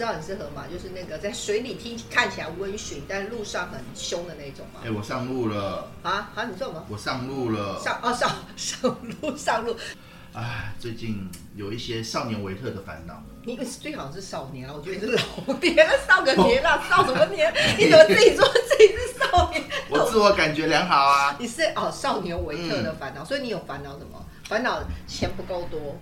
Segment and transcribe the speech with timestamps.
[0.00, 4.80] 知道你适合嘛，就是那个在水里听看起来温驯，但路上很凶的那种嘛。
[4.82, 5.86] 哎，我上路了。
[6.02, 6.82] 啊啊，你说什么？
[6.88, 7.78] 我上路了。
[7.78, 9.76] 上哦上上路上路。
[10.32, 13.22] 哎，最近有一些少年维特的烦恼。
[13.44, 17.52] 你最好是少年啊，我觉得你是老爹了，少个年了，少什么年？
[17.76, 19.62] 你怎么自己说自己是少年？
[19.90, 21.36] 我自我感觉良好啊。
[21.38, 24.24] 你是哦，少年维特的烦恼，所以你有烦恼什么？
[24.48, 25.94] 烦恼钱不够多。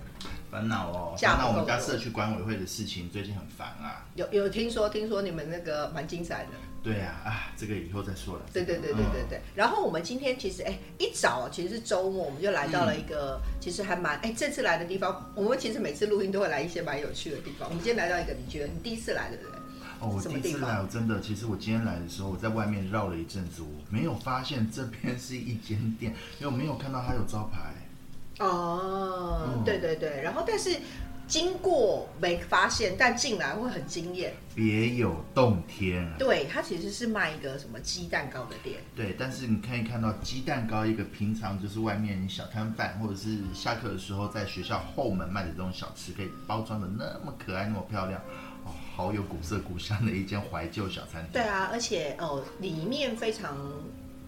[0.51, 4.07] 烦恼哦，烦恼我们家社区管委会的事情最近很烦啊。
[4.15, 6.51] 有有听说，听说你们那个蛮精彩的。
[6.83, 8.43] 对啊，啊，这个以后再说了。
[8.53, 9.41] 对对对对对对。
[9.55, 17.69] 然后我们今天其实哎，一早其实是周末，我们就来到了一个其实还蛮哎，这次来的地方，我们其实每次录音都会来一些蛮有趣的地方。
[17.69, 19.53] 我们今天来到一个，你觉得你第一次来对不对？
[20.01, 27.75] 哦，我第一次来，我真的，其实我今天来的时候，我在外面绕了一阵子，我没有发现这边是一间店，因为我没有看到它有招牌。
[28.39, 30.77] 哦，对对对，然后但是。
[31.29, 36.11] 经过没发现，但进来会很惊艳，别有洞天。
[36.19, 38.79] 对，它其实是卖一个什么鸡蛋糕的店。
[38.97, 48.19] 对，但是你可以看到鸡蛋糕，一个平常就是外面小摊贩或者是下课的时候在学校后门卖的这种小吃，可以包装的那么可爱，那么漂亮，
[48.65, 51.33] 哦，好有古色古香的一间怀旧小餐厅。
[51.35, 53.55] 对啊，而且哦，里面非常。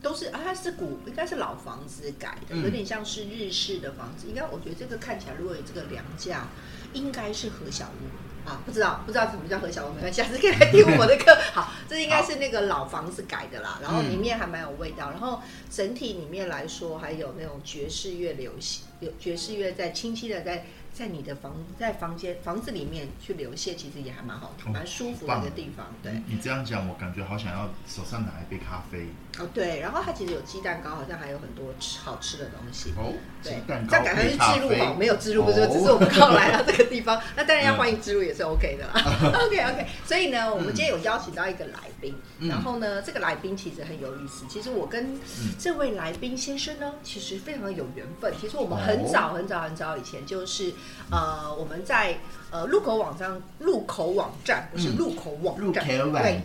[0.02, 4.26] 都是啊，它是古，应该是老房子改的，有点像是日式的房子。
[4.28, 6.48] 应该我觉得这个看起来，如果有这个梁架，
[6.92, 11.36] 应该是何小屋啊，不知道不知道什么叫何小屋，没关系，下次可以来听我的课。
[11.52, 15.40] 好，这应该是那个老房子改的啦，然后里面还蛮有味道，然后
[15.70, 20.66] 整体里面来说，还有那种爵士乐流行，有爵士乐在清晰的在。
[20.92, 25.86] 在你的房在房间房子里面去流泻，其实也还蛮好，蛮舒服的一个地方。
[26.02, 29.06] 对，你这样讲，我感觉好想要手上拿一杯咖啡。
[29.39, 32.90] 哦，对，然后它其实有鸡蛋糕，好像还有很多吃好吃的东西。
[32.96, 38.92] 哦，对，这样赶快去置入哦，没有置入，不是，只是我们刚来到这个地方， 那当然要欢迎置入也是 OK 的啦。
[39.46, 44.45] OK OK，所以呢，我们今天有邀请到一个来宾，然后呢，这个来宾其实很有意思。
[44.48, 45.18] 其实我跟
[45.58, 48.34] 这位来宾先生呢，其实非常的有缘分。
[48.39, 50.74] 其实我们很早很早很早以前就是。
[51.11, 52.17] 呃，我们在
[52.51, 55.85] 呃入口网站，入口网站不是入口网站，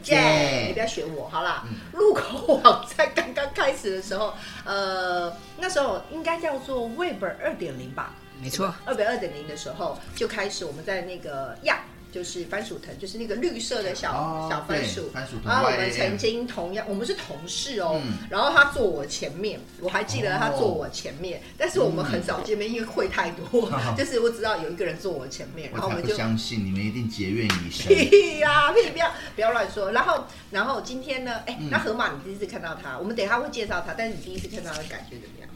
[0.03, 1.63] 对，你不要学我，好啦。
[1.93, 11.79] 入口网站刚刚开始的时候，呃，那时候应该叫做 Web 二点零吧，没错，二点二点零的时候就开始，我们在那个亚。
[12.15, 15.09] 就是番薯藤，就是那个绿色的小小番薯。
[15.11, 15.51] 番薯藤。
[15.51, 18.01] 然后我们曾经同样，我们是同事哦。
[18.29, 21.41] 然后他坐我前面，我还记得他坐我前面。
[21.57, 23.69] 但是我们很少见面，因为会太多。
[23.97, 27.93] 就是我知道有一个人坐我前面，然后我们就相信你们一定结怨已深。
[27.93, 28.91] 屁 呀屁！
[28.91, 29.91] 不要不要乱说。
[29.91, 31.41] 然后然后今天呢？
[31.45, 33.93] 哎，那河马，你第一次看到他，我们等下会介绍他。
[33.93, 35.49] 但是你第一次看到他的感觉怎么样？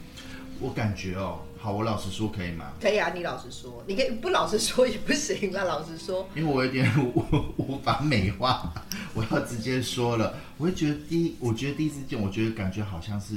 [0.60, 1.40] 我感觉哦。
[1.62, 2.72] 好，我老实说可以吗？
[2.80, 6.26] 可以啊，你老实说，你可以不老实说也不行啊，老实说。
[6.34, 7.22] 因为我有点无
[7.58, 8.72] 无法美化，
[9.12, 13.34] 我要直接说了，我会觉得第一，我觉得第一次见，我觉得感觉好像是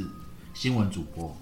[0.54, 1.38] 新闻主播。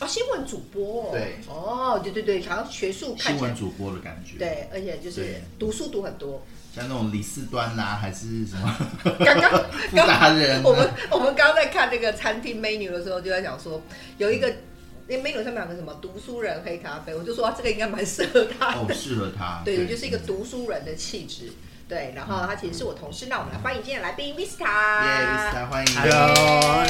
[0.00, 1.12] 哦，新闻主播。
[1.12, 1.36] 对。
[1.46, 3.16] 哦，对对对，好像学术。
[3.16, 4.36] 新闻主播的感觉。
[4.36, 6.42] 对，而且就是读书读很多。
[6.74, 8.76] 像那种李四端呐，还是什么？
[9.24, 10.60] 刚刚 富达人。
[10.64, 13.80] 我们我们刚刚在看那个餐厅 menu 的时候，就在想说
[14.18, 14.52] 有一个。
[15.06, 18.78] 那 menu 上面有个什么读书人黑咖啡，我就说这个应该蛮适合他的。
[18.78, 19.60] 哦，适合他。
[19.62, 21.52] 对，就是一个读书人的气质。
[21.86, 23.26] 对，然后他其实是我同事。
[23.26, 24.64] 那我们来欢迎今天的来宾 Vista。
[25.04, 25.94] 耶，Vista，欢迎。
[25.94, 26.86] Hello，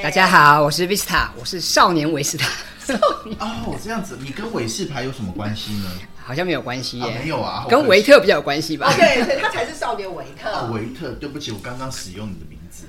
[0.00, 2.48] 大家好，我是 Vista，我是少年维斯塔。
[2.78, 5.90] 少年哦，这样子，你跟韦氏牌有什么关系呢？
[6.24, 7.18] 好像没有关系耶。
[7.20, 8.94] 没有啊，跟维特比较有关系吧？
[8.96, 10.70] 对，对，他才是少年维特。
[10.72, 12.84] 维特，对不起，我刚刚使用你的名字。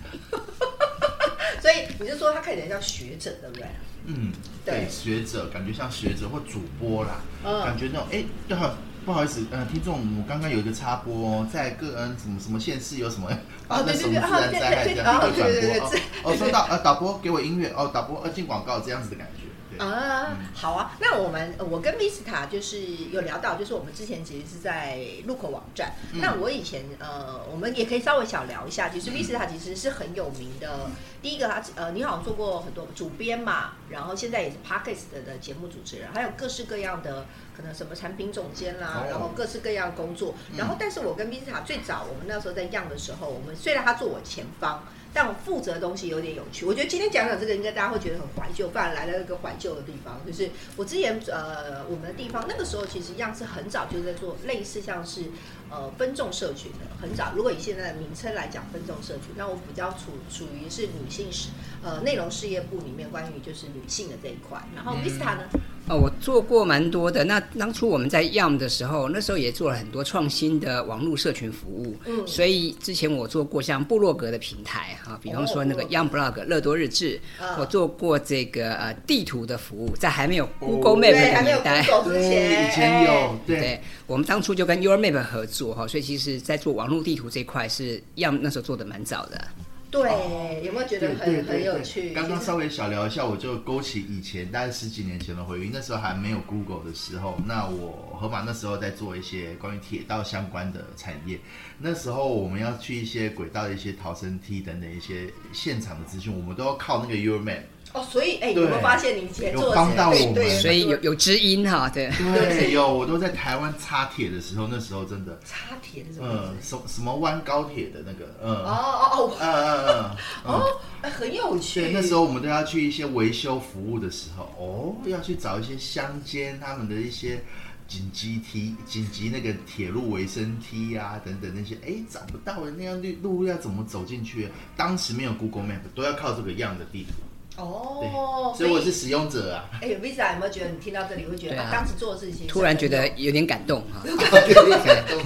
[1.60, 3.66] 所以你就说他看起来像学者，对不对？
[4.06, 4.31] 嗯，
[4.66, 7.22] 对，学者感觉像学者或主播啦，
[7.66, 8.74] 感觉那种哎，对好
[9.06, 13.30] 不好意思，呃，听众，我刚刚有一个插播，在各嗯什么什么县市有什么
[13.68, 15.92] 发生什么自然灾害这样一个转
[16.22, 19.39] 播哦，收到呃，导播给我音乐哦，导播呃进广告这样子的感觉。
[19.80, 22.81] 啊，好啊，那我们我跟 Vista 就是
[23.12, 25.94] 有聊到，就是我们之前其实是在路口网站。
[26.16, 30.90] 那我以前呃，我们也可以稍微小聊一下，其实 Vista 其实是很有名的。
[31.22, 40.36] 第一个，他呃，你好像做过很多主编嘛，然后现在也是 Parkes 的节目主持人，还有各式各样的可能什么产品总监啦，然后各式各样工作。
[40.58, 44.84] 然后，但是我跟 Vista 最早我们那时候在样的时候，我们虽然他坐我前方。
[45.14, 48.68] 但我负责的东西有点有趣，我觉得今天讲讲这个，应该大家会觉得很怀旧。
[48.70, 55.24] 不然来了一个怀旧的地方，就是我之前呃我们的地方，那个时候其实样式很早就在做类似像是
[55.69, 57.31] 呃分众社群的，很早。
[57.36, 61.50] 如果以现在的名称来讲，分众社群，那我比较处处于是女性事
[61.83, 64.60] 呃内容事业部里面关于就是女性的这一块。
[64.75, 65.44] 然后 Vista 呢？
[65.88, 67.24] 哦，我做过蛮多的。
[67.24, 71.95] 那当初我们在 Yum 的时候，那时候也做了很多创新的网络社群服务。
[72.06, 77.19] 嗯，所以之前我做过像部落格的平台哈，比方说那个 Yum Blog 乐多日志，
[77.57, 83.81] 我做过这个呃地图的服务，在还没有 Google Map 的年代，对，以前有对。
[84.06, 89.48] 我们当初就跟 Your Map 合作哈，所以其实在做网络地图这块是 Yum 那时候做的蛮早的。
[89.92, 92.14] 对，有没有觉得很很有趣？
[92.14, 95.72] 刚刚稍微小聊一下，我就勾起以前大概十几年前的回忆。
[95.74, 101.40] 那时候还没有 Google 的时候，那我河马那时候在做一些关于铁道相关的产业。
[101.80, 107.64] 那时候我们要去一些轨道的一些逃生梯等等一些现场的资讯，我们都要靠那个 Your Map。
[107.92, 110.62] 哦，所以哎，有没有发现你以前做帮到我们？
[110.62, 119.54] 所以有有知音哈，对对，有我都在台湾插铁的时候，那时候真的插铁嗯，什什么弯高铁的那个，嗯，哦哦哦，嗯
[119.88, 121.82] 嗯嗯， 哦，很有趣。
[121.82, 127.44] 对，那时候我们都要去一些维修服务的时候，哦，要去找一些乡间他们的一些
[127.88, 134.48] 紧急梯、紧急那个铁路维生梯啊等等那些，哎，找不到的那样路路要怎么走进去？
[134.78, 137.14] 当时没有 Google Map，都要靠这个样的地图。
[137.60, 139.70] 哦，所以我是使用者啊。
[139.82, 144.02] 哎，Visa 有没有觉得你听到这里会觉得当时做的事情，突然觉得有点感动 哈？
[144.06, 145.20] 有点感动，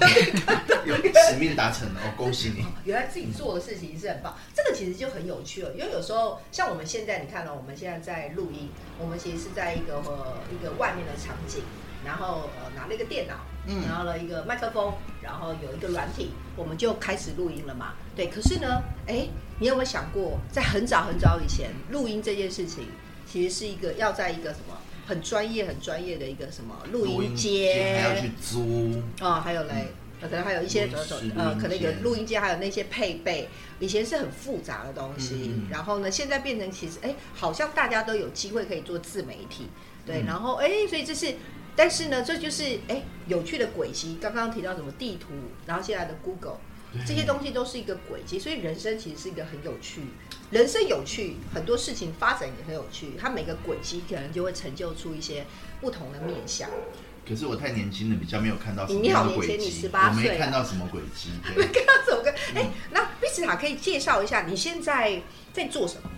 [0.85, 0.95] 有
[1.29, 2.65] 使命达成了哦，恭喜你！
[2.83, 5.71] 原来自己做的事情是很棒，这个其实就很有趣了。
[5.73, 8.69] 因为有时候像我们现在，你看到我们现在在录音，
[8.99, 11.61] 我们其实是在一个呃一个外面的场景。
[12.05, 17.93] 然后呃拿了一个电脑，嗯，然后了一个麦克风，然后有一个软体，我们就开始录音了嘛。
[18.15, 19.27] 对，可是呢，哎，
[19.59, 22.85] 你有没有想过，在很早很早以前，录音这件事情
[23.25, 29.87] 其实是一个要在一个什么很专业、很专业的一个什么录音间，还要去租啊，还有嘞，
[30.21, 30.87] 可能还有一些
[31.35, 33.49] 呃，可能有录音间，还有那些配备，
[33.79, 35.53] 以前是很复杂的东西。
[35.69, 39.67] 然后呢，现在变成其实哎，好像大家都有机会可以做自媒体，
[40.05, 41.33] 对，然后哎，所以这是。
[41.75, 44.19] 但是呢，这就是哎有趣的轨迹。
[44.21, 45.29] 刚刚提到什么地图，
[45.65, 46.57] 然后现在的 Google，
[47.05, 48.39] 这些东西都是一个轨迹。
[48.39, 50.01] 所以人生其实是一个很有趣，
[50.51, 53.13] 人生有趣，很多事情发展也很有趣。
[53.19, 55.45] 它每个轨迹可能就会成就出一些
[55.81, 56.69] 不同的面相。
[57.27, 58.85] 可是我太年轻了，比较没有看到。
[58.87, 61.29] 你好年轻，你十八岁，没看到什么轨迹。
[61.55, 65.21] 没 看到什么轨哎，那贝斯塔可以介绍一下你现在
[65.53, 66.09] 在做什么？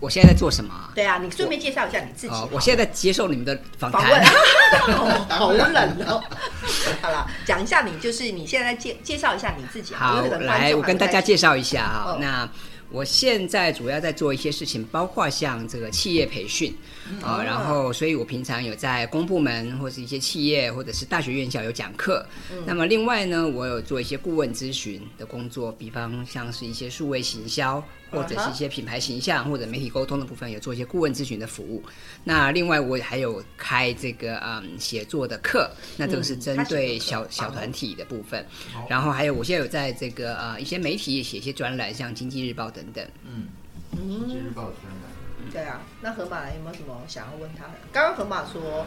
[0.00, 0.74] 我现在在做什么？
[0.94, 2.34] 对啊，你顺便介绍一下你自己。
[2.50, 4.24] 我现在在接受你们的访谈。
[5.28, 6.22] 好冷哦！
[7.02, 9.94] 好了，讲一下你，就是你现在介介绍一下你自己。
[9.94, 12.16] 好，来，我跟大家介绍一下哈。
[12.20, 12.48] 那
[12.90, 16.76] 我现在主要在做一些事情，包括像这个企业培训
[17.22, 22.24] 啊，然后，所以我平常有在公部门或是一些企业或者是大学院校有讲课。
[22.66, 27.82] 那么另外呢，我有做一些顾问咨询的工作，比方像是一些数位行销。
[28.12, 31.80] 或者是一些品牌形象或者媒体沟通的部分，有做一些顾问咨询的服务。
[32.24, 38.44] 那另外我还有开这个嗯写作的课，那这个是针对小小团体的部分。
[38.88, 43.06] 然后还有我现在有在这个呃一些媒体写一些专栏，像经济日报等等。
[43.24, 43.46] 嗯，
[43.92, 45.09] 经济日报专栏。
[45.52, 47.72] 对啊，那河马有没有什么想要问他的？
[47.92, 48.86] 刚刚河马说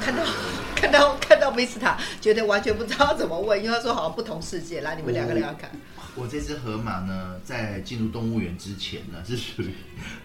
[0.00, 0.24] 看到
[0.74, 4.80] 看到看到 Vista，，觉得完全不知道怎么问，因为他说好像不同世界。
[4.80, 5.70] 来，你们两个聊看。
[6.16, 9.72] 我这只河马呢，在进入动物园之前呢，是属于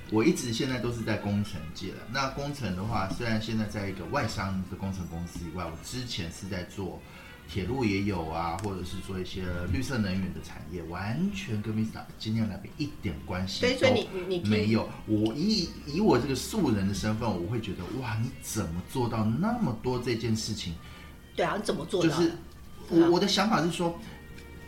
[0.09, 1.99] 我一直现在都是在工程界了。
[2.11, 6.99] 那工程的话，虽然现在在一个外商的工程公司以外，我之前是在做
[7.47, 12.01] 铁路也有啊，或者是做一些绿色能源的产业，完全跟 Mr.
[12.17, 14.89] 今天那边一点关系都没有。
[15.05, 20.73] 我以以我这个素人的身份，我会觉得哇，你怎么做到那么多这件事情？
[21.35, 22.09] 对啊，你怎么做到？
[22.09, 22.31] 就是
[22.89, 23.99] 我我的想法是说。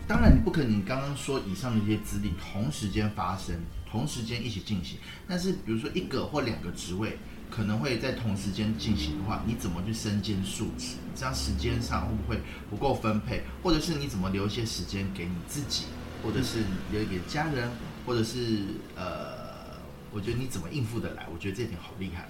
[0.09, 3.53] 当然，你不可能你刚刚说以上的一些资历同时间发生，
[3.91, 4.97] 同时间一起进行。
[5.27, 7.17] 但是，比如说一个或两个职位
[7.49, 10.95] 可能会在同时间进行的话，你怎么去身兼数职？
[11.15, 13.43] 这样时间上会不会不够分配？
[13.63, 15.85] 或者是你怎么留一些时间给你自己，
[16.23, 16.59] 或者是
[16.91, 17.69] 留给家人，
[18.05, 18.59] 或者是
[18.95, 19.77] 呃，
[20.11, 21.27] 我觉得你怎么应付得来？
[21.33, 22.27] 我觉得这点好厉害。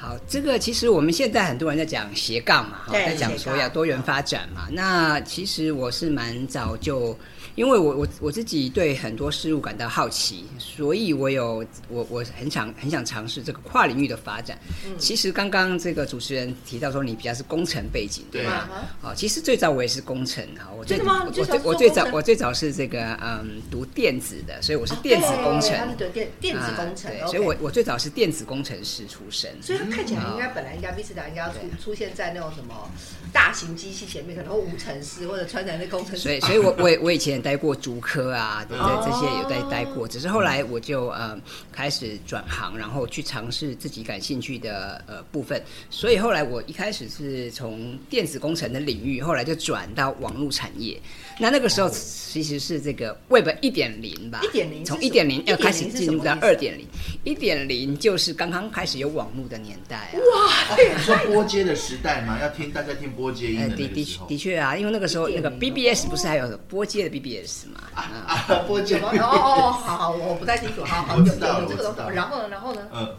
[0.00, 4.68] 好，这个其实我们现在很多人在讲斜杠嘛，在讲说要多元发展嘛。
[4.70, 7.18] 那其实我是蛮早就。
[7.54, 14.56] 因为我我我自己对很多事物感到好奇，所以我有我我很想很想尝试这个跨领域的发展。
[14.96, 18.68] 其实刚刚这个主持人提到说你比较是工程背景，对吗？
[19.02, 29.50] 哦，其实最早我也是工程啊，我最我最我最早我最早是这个嗯读电子的，所以我是电子工程，对电电子工程，所以我我最早是电子工程师出身。
[29.60, 32.90] 所以看起来应该本来应该 Vista 应该要出出现在那种什么
[33.32, 36.22] 大型机器前面，可能会无尘室或者穿在那工程师。
[36.22, 40.06] 所以，所以我我我以前也待过竹科啊， 对对，这些有待待过。
[40.06, 41.38] 只是后来我就呃
[41.72, 45.62] 开始转行，然后去尝试自己感兴趣的呃部分。
[45.90, 51.00] 所以后来我一开始是从电子工程的领域，后来就转到网络产业。
[51.40, 56.84] 那那个时候其实是这个 Web 一点零吧，一点零从一点零要开始进入到二点零，
[57.22, 60.10] 一点零就是刚刚开始有网络的年代。
[60.14, 62.38] 哇，你说波接的时代嘛？
[62.40, 67.80] 要听大家听波接音的的的的确啊，因为那个时候那个 BBS 不是还有波接的 BBS 嘛？
[67.94, 71.32] 啊，波接哦哦，好好，我不太清楚，好好有有
[71.68, 72.82] 这个东，然后呢，然后呢？
[72.92, 73.14] 嗯。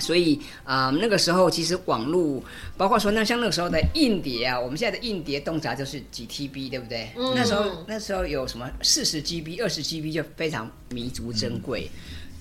[0.00, 2.42] 所以啊，那个时候其实网络，
[2.76, 7.12] 包括说那像那个时候的硬碟啊，我们现在的硬碟动辄就是几 TB，对不对？
[7.36, 11.88] 那时候那时候有什么四十 GB、二十 GB 就非常弥足珍贵，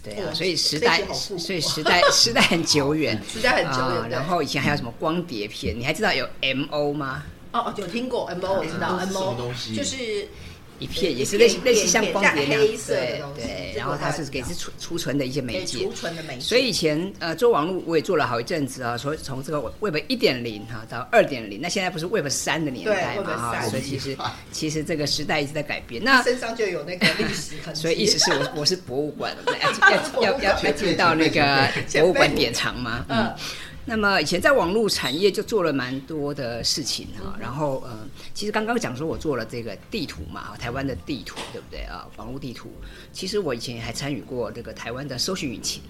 [0.04, 0.34] 对啊。
[0.34, 4.10] 所以时代，所以时代时代很久远， 时代很久远。
[4.10, 5.78] 然后以前还有什么光碟片？
[5.78, 7.24] 你还知道有 MO 吗？
[7.52, 9.36] 哦哦，有听过 MO，我知道 MO，
[9.76, 10.28] 就是。
[10.82, 16.42] 一片也是类似类似像光碟那样，对对，然后它是给是储储存的一些媒介，储存的媒介。
[16.42, 24.18] 所以以前呃做网络我也做了好一阵子啊，所以从这个 Web 一点零哈到二点零，那现在不是 Web 三的年代嘛哈，所以其实
[24.52, 26.04] 其实这个时代一直在改变。
[26.04, 33.06] 那身上就有那个历史 所以意思是我我是博物馆，要要要 要进到那个博物馆典藏吗？
[33.08, 33.32] 嗯。
[33.92, 38.00] 那么以前在网络产业就做了蛮多的事情哈，然后呃，
[38.34, 42.08] 其实刚刚讲说我做了这个地图嘛，台湾的地图对不对啊？
[42.16, 42.72] 网络地图，
[43.12, 45.82] 其实我以前还参与过这个台湾的搜寻引擎，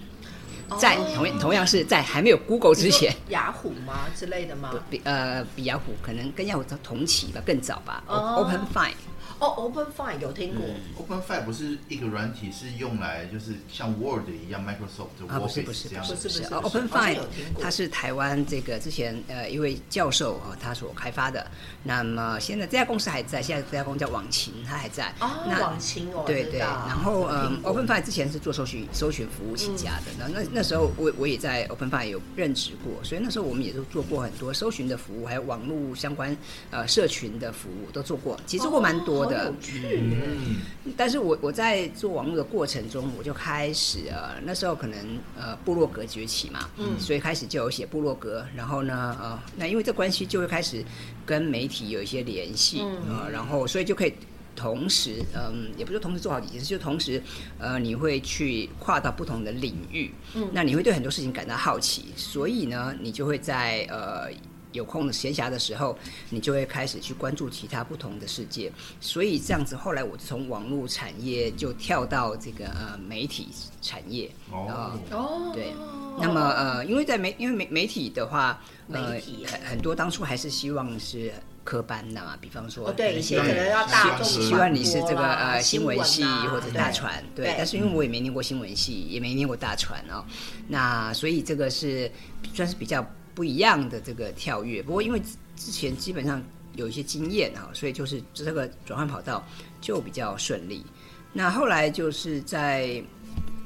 [0.80, 4.74] 在同同样是在还没有 Google 之前，雅虎吗之类的吗？
[4.90, 8.94] 比呃比雅虎可能跟雅虎同期吧，更早吧，Open Find。
[9.42, 10.64] 哦，Open File 有听过。
[10.98, 16.06] Open File 不是一个软体，是用来就是像 Word 一样，Microsoft 的 Word 这样。
[16.06, 17.24] 不是不是，Open File
[17.60, 21.44] 它是台湾这个之前呃一位教授啊他所开发的。
[21.82, 25.12] 那么现在这家公司还在，现在这家公司叫网勤，它还在。
[25.18, 25.28] 哦，
[25.60, 26.60] 网勤哦，对对。
[26.60, 30.12] 然后嗯，Open File 之前是做搜寻搜寻服务起家的。
[30.16, 36.36] 那那那时候我我也在 Open File 有任职过，所以那时候我们也都做过很多搜寻的服务，还有网络相关
[36.70, 39.31] 呃社群的服务都做过，其实做过蛮多的。
[39.32, 40.56] 嗯，
[40.96, 44.98] 但是我我在做网络的过程中，我就开始呃，那时候可能
[45.36, 50.84] 呃，部落格崛起嘛，嗯，所以开始就有写部落格，然后呢，呃，那因为这关系就会开始
[51.24, 54.14] 跟媒体有一些联系，嗯，然后所以就可以
[54.54, 57.22] 同时，嗯，也不是同时做好几件事，就同时，
[57.58, 64.30] 呃，你会去跨到不同的领域，嗯，那你会对很多事情感到好奇，所以呢，你就会在呃。
[64.72, 65.96] 有空的闲暇的时候，
[66.30, 68.72] 你就会开始去关注其他不同的世界。
[69.00, 73.48] 所以这样子，后来我从网络产业就跳到这个呃媒体
[73.80, 74.30] 产业。
[74.50, 75.72] 哦哦，对。
[76.20, 78.60] 那么呃，因为在媒因为媒媒体的话，
[78.90, 81.32] 呃，很很多当初还是希望是
[81.64, 87.54] 科班的嘛，比方说，对，可能要大众希望你是这个呃新闻系或者大传，对。
[87.56, 90.22] 但是因为我也没念过新闻系，也没念过大传哦，
[90.68, 92.10] 那所以这个是
[92.54, 93.04] 算是比较。
[93.34, 95.20] 不一样的这个跳跃，不过因为
[95.56, 96.42] 之前基本上
[96.74, 99.46] 有一些经验哈，所以就是这个转换跑道
[99.80, 100.84] 就比较顺利。
[101.32, 103.02] 那后来就是在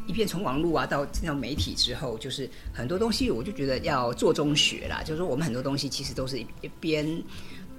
[0.07, 6.47] 一片从网络啊到进到媒体之后，就是很多东西我就觉得要做中学啦，就是说我们很多东西其实都是一
[6.81, 7.23] 边。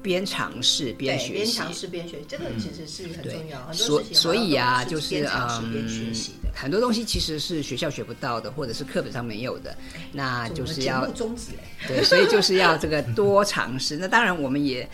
[0.01, 3.74] 边尝试边学习，边尝试边学，这个其实是很重要。
[3.74, 6.13] 所所以啊，就是嗯，
[6.54, 9.75] 很多东西其实是学校学不到的，或者是课本上没有的，
[10.12, 11.51] 那就是要终止。
[11.88, 13.98] 对，所以就是要这个多尝试。
[13.98, 14.88] 那当然，我们也。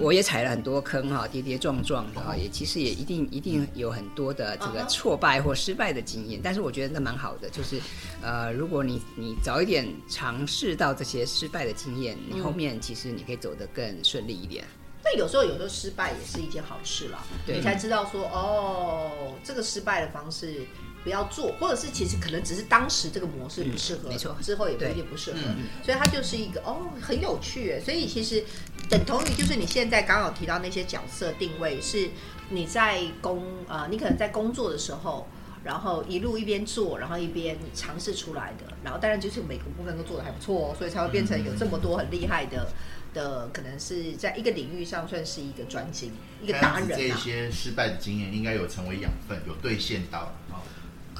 [0.00, 7.80] 我也踩了很多坑哈，跌跌撞撞的哈，也其实也一定一定有很多的这个挫败或失败的经验，但是我觉得那蛮好的，就是
[8.22, 14.64] 呃，如果你你早一点尝试到这些失败的经验，你后面其实你可以走得更顺利一点。
[15.04, 20.66] 那有时候有时候失败也是一件好事啦，你才知道说哦，这个失败的方式。
[21.04, 25.38] 不要做，或者是其实可能只是当时这个模式不适合，没错，之后也不一定不适合，
[25.84, 28.44] 所以它就是一个哦很有趣，所以其实
[28.92, 32.10] 等同于就是你现在刚好提到那些角色定位是
[32.50, 35.26] 你在工啊，你可能在工作的时候，
[35.64, 42.70] 然后一路一边做，然后一边尝试出来的，然后当然就是每个部分都做的还不错哦，所以才会变成有这么多很厉害的
[43.14, 46.94] 的，可能是在一个领域上算是一个专精一个达人啊。
[46.94, 50.34] 这些失败的经验应该有成为养分，有兑现到啊。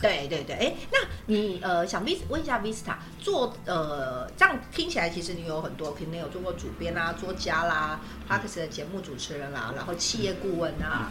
[0.03, 11.11] 对对对，哎，那你呃想 V 问一下 Vista 做呃这样听起来，其实你有很多，肯定有做过主编啦、作家啦、p a r k s 的节目主持人啦，然后企业顾问啊，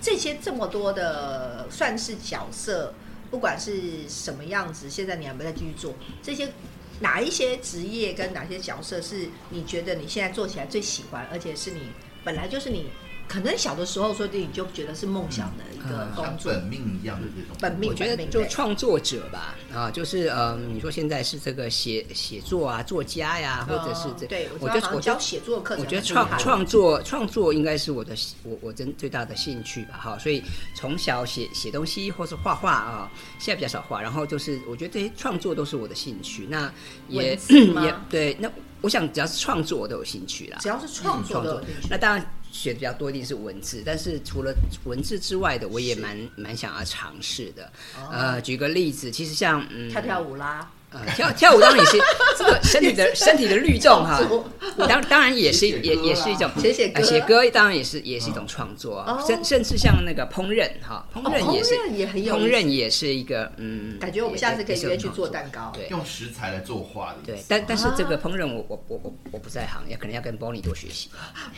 [0.00, 2.94] 这些这么多的算是角色，
[3.30, 6.48] 不管是什么样子，现在你还没在继续做这些。
[7.00, 11.80] 哪一些职业跟哪些角色是你觉得你现在做起来最喜欢，而且是你
[12.22, 12.86] 本来就是你
[13.28, 17.56] 可能小的时候说不定你就觉得是梦想的一个工作，像本命一样的这种。
[17.60, 30.42] 本命我觉得就创作者吧，啊，就是嗯，你说现在是这个写写作啊，作家呀，或者是这，哦对，我我觉得我教写作课我觉得创创作创作应该是我的我我真最大的兴趣吧，哈，所以
[30.74, 36.70] 从小写写东西或是画画啊，现在比较少画，然后就是我觉得这些创作都是我的兴趣，那
[37.08, 38.50] 也 也对，那
[38.82, 41.54] 我想只要是创作我都有兴趣啦，只要是创作创作。
[41.54, 41.88] 都有兴趣。
[41.88, 47.72] 那当然学的比较多一定是文字，但是除了文字之外的，我也蛮蛮想要尝试的。
[48.10, 51.98] 呃，举个例子，其实像嗯，跳跳舞啦，呃跳跳舞当然也是
[52.38, 54.20] 这个身体的身体的律动哈
[54.88, 65.70] 当当然也是也也是一种写写歌呃写歌当然也是也是一种创作啊哦，甚甚至像那个烹饪哈，烹哦饪也是烹饪也很有烹饪也是一个嗯，感觉我们下次可以也是约去做蛋糕。
[65.74, 67.18] 对用食材来作画的。
[67.24, 71.08] 对，但但是这个啊烹饪我我我我我不在行，也可能要跟 Bonnie 多学习。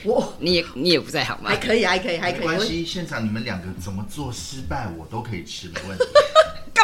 [0.05, 1.57] 我你也你也不在行吗还？
[1.57, 2.47] 可以，还可以，还可以。
[2.47, 6.05] 没关系，现场你们两个怎么做失败，我都可以吃，没问题。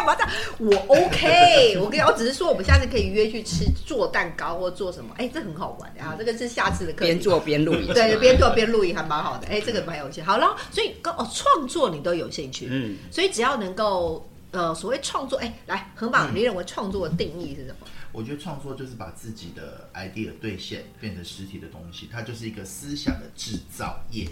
[0.00, 0.24] 干嘛的？
[0.58, 5.14] 我 OK， 我跟你讲，我只是说我们下次可以约去吃做蛋糕或做什么。
[5.18, 7.06] 哎，这很好玩的啊，这个是下次的课程。
[7.06, 7.92] 边做边录影。
[7.92, 9.46] 对，边做边录影还蛮好的。
[9.48, 10.22] 哎，这个蛮有趣。
[10.22, 17.86] 好了，所以跟哦创作你都有兴趣，嗯，所以只要能够呃所谓创作，哎，来何榜，你认为创作的定义是什么？
[18.12, 24.26] 我觉得创作就是把自己的 idea 兑现，变成实体的东西，它就是一个思想的制造业。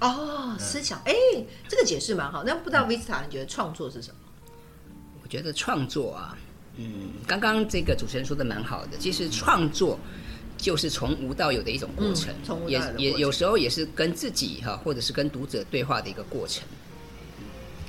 [0.00, 1.14] 哦，思想，哎，
[1.68, 2.42] 这个解释蛮好。
[2.44, 4.16] 那不知道 Vista 你觉得创作是什么？
[5.26, 6.38] 我觉得创作啊，
[6.76, 8.96] 嗯，刚刚这个主持人说的蛮好的。
[8.96, 9.98] 其实创作
[10.56, 16.62] 就是从无到有的一种过程，嗯从无到也有的过程也有时候也是跟自己哈，或者是跟读者对话的一个过程。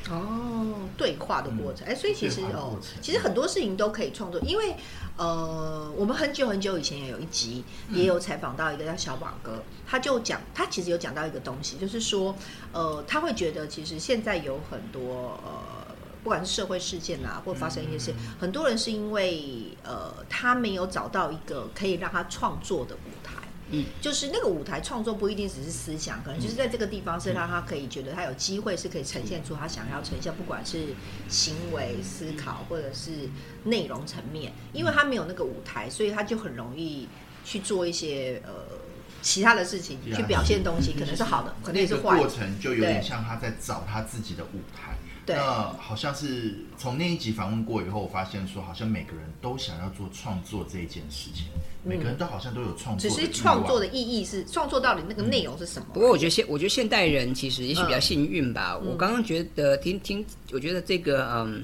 [0.09, 4.73] 哦，对话的过程，哎、所以其实哦其实很多事情都可以创作，因为
[5.15, 12.35] 呃，我们很久很久以前也有一集，也有采访到一个叫小宝哥，他就讲，他其实有讲到一个东西，就是说，
[12.71, 15.76] 呃，他会觉得其实现在有很多呃。
[16.27, 23.35] 不管是社会事件啊，或发生一些事，很多人是因为呃，他没有找到一个可以让他创作的舞台。
[23.69, 30.87] 嗯，就是那个舞台创作不一定只是思想，可能就是在这个地方是让他可以觉得他有机会是可以呈现出他想要呈现，不管是
[31.29, 33.29] 行为思考或者是
[33.63, 37.07] 内容层面，因为他没有那个舞台，所以他就很容易
[37.45, 38.51] 去做一些呃
[39.21, 42.23] 其他的事情去表现东西，可能是好的，可能也是坏的。
[42.23, 44.96] 过程就有点像他在找他自己的舞台。
[45.27, 51.45] 对那好像是从那一集访问过以后，我发现说，好像每个人都想要做创作这一件事情，
[51.83, 55.87] 每个人都好像都有创作只是创作的意义是创作到底那个内容是什么？
[55.93, 58.79] 不过我觉得现我觉得现代人其实也许比较幸运吧。
[58.81, 61.63] 嗯我刚刚觉得听听，我觉得这个嗯。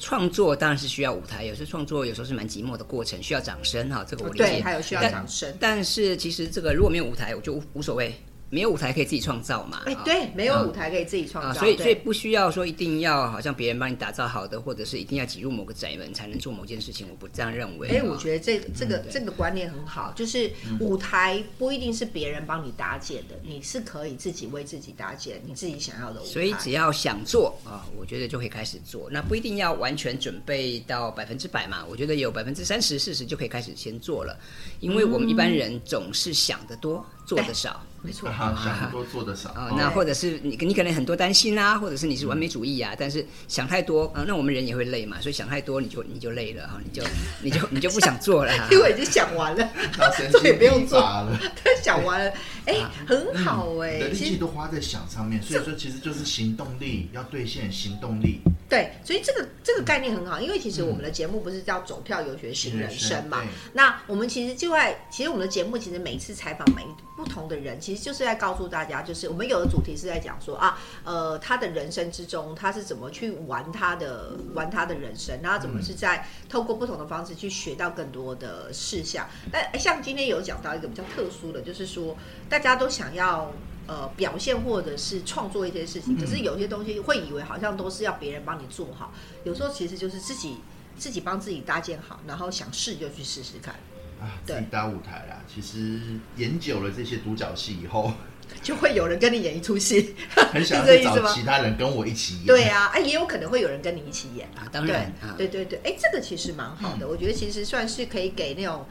[0.00, 4.44] 创作当然是需要舞台，有时候创作有时候是蛮寂寞的过程，需要掌声哈，这个我理解。
[4.44, 5.52] 对，还有需要掌声。
[5.58, 8.14] 但是其实这个如果没有舞台，我就无无所谓，
[8.50, 9.82] 没有舞台可以自己创造嘛。
[9.86, 17.88] 哎、啊对，没有舞台可以自己创啊，造，所以所以不需要说一定要好像别人帮你打造好的，或者是一定要挤入某个宅门才能做某件事情，我不这样认为。
[17.88, 26.30] 哎、啊我觉得这这个、对这个观念很好，就是舞台不一定是别人帮你搭建的，你是可以自己为自己搭建你自己想要的舞台。
[26.30, 29.08] 所以只要想做啊，我觉得就可以开始做。
[29.10, 34.38] 那不一定要完全准备到百分之百嘛，我觉得有百分之三十、四十就可以开始先做了。
[34.80, 39.68] 因为我们一般人总是想得多，做得少没错，啊，想得多做的少啊。
[39.70, 47.02] 哦那或者是你你可能很多担心啊，或者是你是完美主义啊，但是想太多啊，那我们人也会累嘛，所以想太多你就你就累了哈，你就
[47.42, 48.68] 你就你就不想做了哈。
[48.70, 52.32] 因为已经想完了， 那神这也不用做了，他，想完了，
[52.66, 58.40] 哎、很好哎、力气都花在想上面，所以说其实就是行动力要兑现行动力。
[58.68, 63.40] 对，所以这个这个概念很好，因为其实我们的节目不是叫走跳游学新人生嘛？
[63.42, 66.82] 对那我们其实就在，其实我们的节目其实每一次采访每
[67.18, 79.26] 不同的人，其实就是在告诉大家，就是我们有的主题是在讲说啊，呃，他的人生之中他是怎么去玩他的玩他的人生，然后怎么是在透过不同的方式去学到更多的事项。
[79.50, 82.16] 但哎像今天有讲到一个比较特殊的，就是说
[82.48, 83.50] 大家都想要。
[83.88, 89.10] 呃，表现或者是创作一些事情，可是有些东西会以为好像都是要别人帮你做好，
[89.44, 90.58] 有时候其实就是自己
[90.98, 93.74] 自己帮自己搭建好，然后想试就去试试看，
[94.20, 95.42] 啊，自对己搭舞台啦。
[95.46, 96.00] 其实
[96.36, 98.12] 演久了这些独角戏以后，
[98.62, 100.14] 就会有人跟你演一出戏，
[100.52, 102.46] 很想找其他人跟我一起演。
[102.46, 108.86] 对啊，哎，也有可能会有人跟你一起演啊当然对啊对对对，哎，这个其实蛮好的，我觉得其实算是可以给那种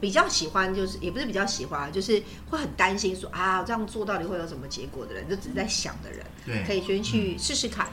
[0.00, 7.88] 比较喜欢，就是也不是比较喜欢，就是会很担心说啊这样做到底会有什么结果的人，就只是在想的人，对可以先去试试看。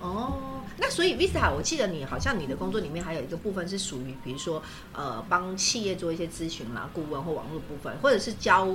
[0.00, 8.68] 哦，那所以 Vista，我记得你好像你的工作里面还有一个部分是属于，比如说呃，帮企业做一些咨询啦、顾问或网络部分，或者是教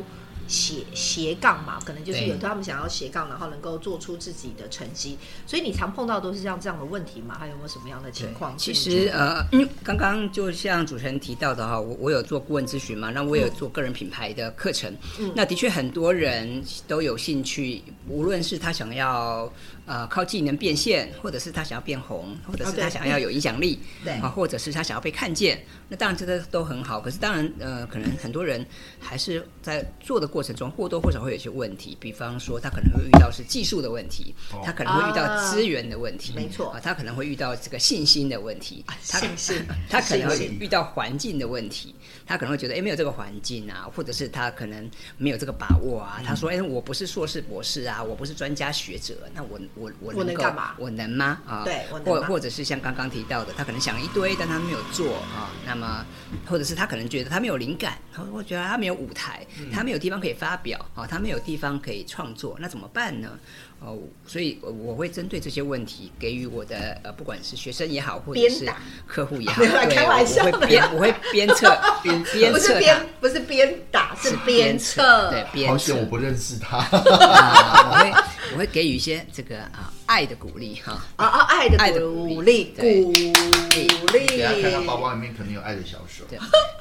[0.47, 5.17] 斜斜杠嘛，可能就是对有他们想要斜杠，然后能够做出自己的成绩。
[5.45, 7.36] 所以你常碰到都是像这样的问题嘛？
[7.38, 8.57] 还有没有什么样的情况？
[8.57, 9.45] 其实呃，
[9.83, 14.95] 刚刚就像主持人提到的哈，我我有做顾问咨询嘛，那我也有做个人品牌的课程。
[15.19, 19.51] 嗯那的确很多人都有兴趣，无论是他想要
[19.88, 24.13] 呃靠技能变现，或者是他想要变红，或者是他想要有影响力，对。
[24.19, 25.60] 啊，或者是他想要被看见。
[25.89, 28.63] 那当然这个都很好，可是当然呃，可能很多人
[29.00, 34.62] 还是在做的过程中或多或少会有一些问题，比方说他可能会遇到是技术的问题，哦。
[34.63, 36.69] 他可能会遇到啊资源的问题，没错。
[36.71, 41.95] 啊，他可能会遇到这个信心的问题，他信心他可能会遇到环境的问题，
[42.27, 46.21] 他可能会觉得哎没有这个环境啊，或者是他可能没有这个把握啊。
[46.25, 51.41] 他说哎我不是硕士博士啊，我不是专家学者，那我我我我能够干嘛我能吗？
[51.47, 55.49] 啊，对我能或或者是像刚刚提到的，他可能想了一堆，但他没有做啊。
[55.65, 56.05] 那么
[56.45, 63.39] 或者是他可能觉得他没有灵感，他会觉得他没有舞台，他没有地方可以发表啊，他没有地方可以创作，那怎么办呢？
[63.79, 68.67] 哦，所以我我会针对这些问题给予我的呃，不管是学生也好，或者是
[69.05, 75.29] 客户也好， 对，开玩笑的我会鞭我会鞭策 鞭鞭不是鞭，不是鞭打，是鞭策。
[75.29, 76.77] 对，鞭策好险我不认识他。
[76.89, 78.11] 啊，我会
[78.53, 80.99] 我会给予一些这个啊爱的鼓励哈。
[81.15, 83.87] 啊啊，爱的爱的鼓鼓励，鼓给
[84.17, 84.41] 励。
[84.41, 86.39] 他看他包包里面可能有爱的小手对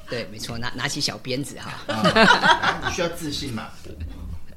[0.09, 1.93] 对，没错，拿拿起小鞭子哈。
[1.93, 3.69] 啊，你需要自信嘛？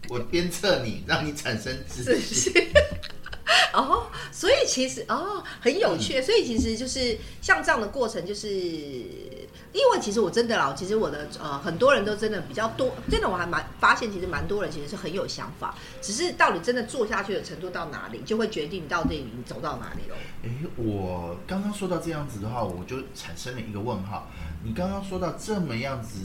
[0.10, 2.52] 我我鞭策你，让你产生自自信。
[3.74, 20.15] 哦，所以其实哦很有趣，所以其实就是像这样的过程，就是因为其实我真的啦，其实我的呃很多人都真的比较多，真的我还蛮发现，其实蛮多人其实是很有想法，只是到底真的做下去的程度到哪里，就会决定到底你走到哪里喽。
[20.43, 24.32] 哎，我刚刚说到这样子的话，我就产生了一个问号。
[24.63, 26.19] 你刚刚说到这么样子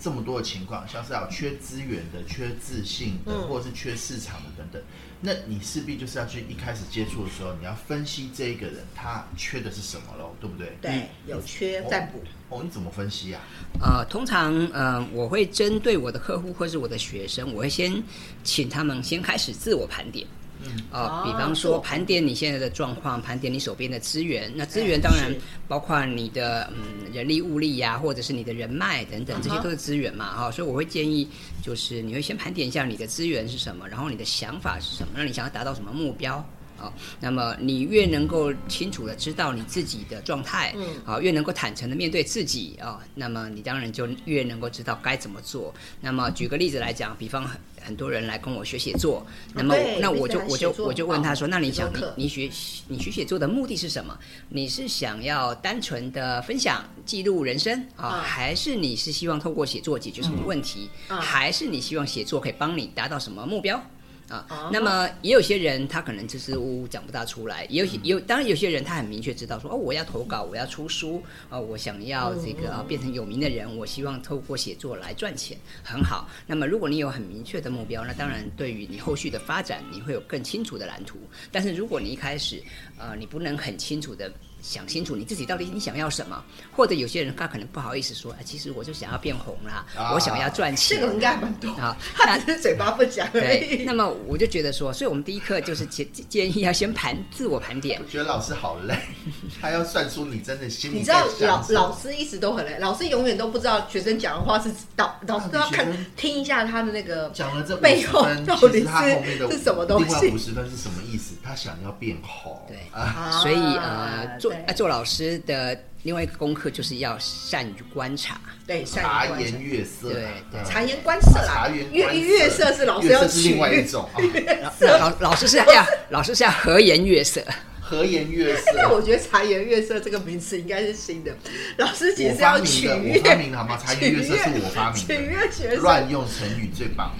[0.00, 4.82] 这么多的情况，像是要缺资源的、缺自信的，嗯或者是缺市场的等等，
[5.20, 10.72] 那你势必就是要去一开始接触的时候，你要分析这一个人他缺的是什么喽，对不对？
[10.80, 12.22] 对，有缺再补。
[12.48, 13.40] 哦，你怎么分析啊？
[13.80, 18.02] 呃，通常呃，我会针对我的客户或是我的学生，我会先
[18.42, 20.26] 请他们先开始自我盘点。
[20.64, 24.52] 嗯，呃哦，比方说盘点你现在的状况，盘点你手边的资源。
[24.54, 25.34] 那资源当然
[25.66, 31.28] 包括你的嗯人力物力呀、或者是你的人脉等等，这些都是资源嘛哈、所以我会建议，
[31.62, 36.44] 就是你会先盘点一下你的资源是什么，然后你的想法是什么，让你想要达到什么目标。
[36.80, 45.72] 啊，那么你越能够清楚的知道你自己的状态，嗯啊，越能够坦诚的面对自己啊，那么你当然就越能够知道该怎么做。
[46.00, 52.50] 那么举个例子来讲，比方很很多人来跟我学写作，那么哦那我就我就我就问他说，哦那你想你你学
[52.88, 54.18] 你学写作的目的是什么？
[54.48, 60.88] 你是想要单纯的分享记录人生啊，嗯还是你是希望透过写作解决什么问题？
[61.08, 63.82] 嗯还是你希望写作可以帮你达到什么目标？
[64.30, 76.30] 啊哦，那么也有些人他可能支支吾吾讲不大出来，也有有当然有些人他很明确知道说哦我要投稿，我要出书，啊我想要这个啊变成有名的人，我希望透过写作来赚钱，很好。
[76.46, 81.18] 那么如果你有很明确的目标，那当然对于你后续的发展你会有更清楚的蓝图。
[81.50, 82.62] 但是如果你一开始
[82.98, 86.42] 呃你不能很清楚的想清楚你自己到底你想要什么，
[86.72, 93.84] 或者有些人他可能不好意思说，哎其实我就想要变红啦，啊我想要赚钱，这个应该还蛮多，啊他只是嘴巴不讲而对，已。
[93.84, 98.10] 那么我就觉得说，所以我们第一课就是建建议要先盘自我盘点我。
[98.10, 98.96] 觉得老师好累，
[99.60, 111.34] 他要算出你真的心里你知道老老师一直都很累，老师永远都不知道学生讲的话是导老师都要看听一下他的那个讲了这背后到底其实他后面的是是什么东另外西五十分是什么意思？
[111.42, 112.58] 他想要变红。
[112.66, 118.40] 对啊，啊所以呃，做对呃做老师的另外一个功课就是要善于观察。
[118.66, 127.42] 对善察于观察言悦色啊，对察言观色啦察言月观月色是老师要月色是另外一种啊， 老老老师是要老师是要和颜悦色。
[127.80, 128.88] 和颜悦但色。
[128.94, 131.36] 我觉得察言悦色这个名词应该是新的，
[131.78, 133.76] 老师其我实是要取发明的，我悦发明的好吗？
[133.84, 137.12] 察言悦色是我发取明悦学，生，乱用成语最棒。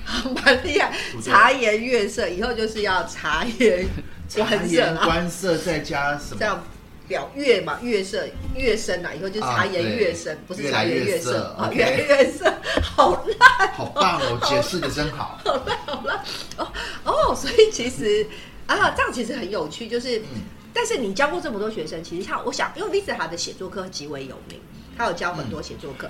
[0.45, 1.21] 蛮厉害不。
[1.21, 3.85] 对察言悦色以后就是要察言
[4.31, 6.37] 察观色言啦，观色再加什么？
[6.39, 6.65] 这样
[7.11, 15.41] 表越嘛，越色越深啦，以后就察言悦深，啊不是茶颜越察言悦色色啊来越色，好烂好棒哦，解释的真好。
[16.57, 16.73] 哦
[17.05, 17.35] 哦。
[17.35, 18.25] 所以其实
[18.67, 20.21] 啊，这样其实很有趣，就是。
[20.21, 20.25] 嗯
[20.73, 24.61] 但是你教过这么多学生，其实像我想，因为 Visa 的写作课极为有名，
[24.97, 26.09] 他有教很多写作课。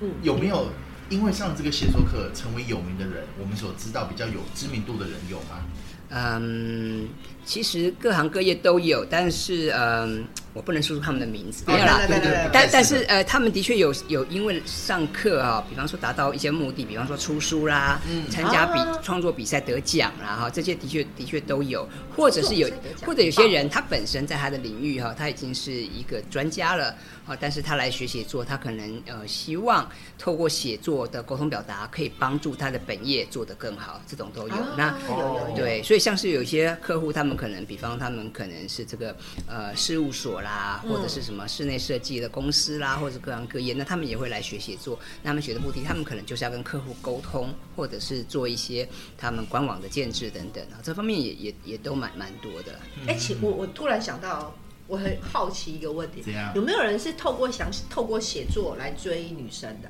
[0.00, 0.68] 嗯，有没有
[1.10, 3.26] 因为上这个写作课成为有名的人？
[3.38, 5.66] 我们所知道比较有知名度的人有吗？
[6.08, 7.10] 嗯，
[7.50, 12.00] 其实各行各业都有，但是嗯，我不能说出他们的名字，哦没有啦。
[12.06, 18.30] 对对但但是呃，他们的确有有因为上课啊，比方说达到一些目的，比方说出书啦，嗯。
[18.30, 22.70] 参加比啊创作比赛得奖啦，哈，这些的确的确都有，或者是有
[23.04, 26.94] 或者有些人他本身在他的领域哈，他已经是一个专家了，
[27.26, 34.54] 啊，但是他来学写作，他可能呃希望透过写作的沟通表达，可以帮助他的本业做得更好，这种都有。
[34.76, 35.16] 那有
[35.50, 35.56] 有。
[35.56, 44.98] 对，所以像是有些客户，他们可能，比方他们可能是这个呃事务所啦，嗯或者是什么室内设计的公司啦，或者各行各业，那他们也会来学写作。
[45.22, 52.78] 那他们学的目的，他们可能就是要跟客户沟通，或者是做一些他们官网的建制等等啊，这方面也也也都蛮蛮多的。
[53.06, 54.54] 哎，其我我突然想到，
[54.86, 56.22] 我很好奇一个问题，
[56.54, 59.88] 有没有人是透过想透过写作来追女生的？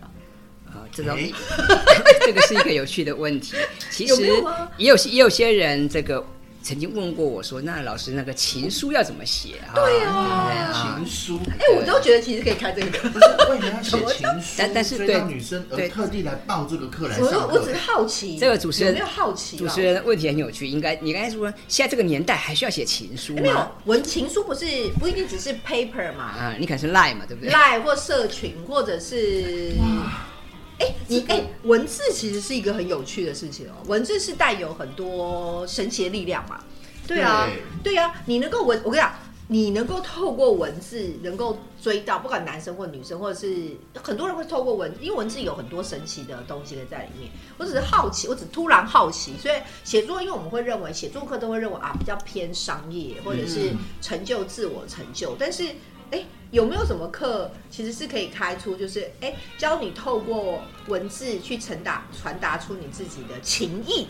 [0.71, 1.33] 啊，这种诶
[2.25, 3.57] 这个是一个有趣的问题。
[3.91, 4.23] 其实
[4.79, 6.25] 也有也有些人这个
[6.63, 13.09] 曾经问过我说：“那老师，那个情书要怎么写？”啊对啊情书，哎，我都觉得其实可以开这个课。
[13.09, 17.81] 不是为了要写 情书，但但是追对女生而对特地来报这个课来我上课我只是。
[17.81, 19.57] 好奇，这个主持人有没有好奇？
[19.57, 23.71] 主持人的问题很有趣，应该你刚才说现在这个年代还需要写情书吗没有吗？
[23.87, 24.67] 文情书不是
[24.99, 29.73] 不一定只是 paper 嘛啊，你可能是 lie 嘛，对不对？lie 或社群，或者是，
[30.81, 33.75] 哎、你哎、文字其实是一个很有趣的事情哦。
[33.87, 36.65] 文字是带有很多神奇的力量嘛。
[37.07, 37.49] 对啊，
[37.83, 39.13] 对啊，你能够文，我跟你讲，
[39.49, 47.33] 你能够透过文字能够追到，不管男生或女生，或者是很多人会透过文，因为文字有很多神奇的东西在里面。
[47.59, 55.65] 我只是好奇，我只突然好奇，所以写作，因为我们会认为写作课都会认为啊比较偏商业，或者是嗯成就自我成就，但是
[56.11, 64.07] 哎，有没有什么课其实是可以开出，就是哎，教你透过文字去传达传达出你自己的情意？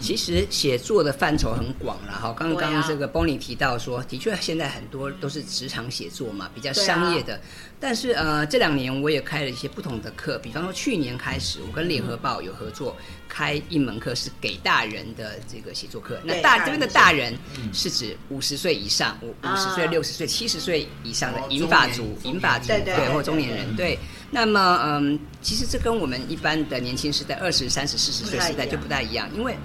[0.00, 2.34] 其实写作的范畴很广了哈。
[2.36, 7.40] 刚刚这个 Bonnie 提到说，的确现在很多都是职场写作嘛，比较商业的。
[7.78, 12.96] 但是呃，这两年我也开了一些不同的课，比方说去年开始，我跟联合报有合作
[13.28, 16.18] 开一门课是给大人的这个写作课。
[16.24, 23.98] 那大大这边的大人嗯是指五十岁以上、五啊五十岁、六十岁、七十岁以上的哦银发族银发族对或中年人对。
[24.30, 29.56] 那么嗯，其实这跟我们一般的年轻时代，二十三十、四十岁时代就不太一样，因为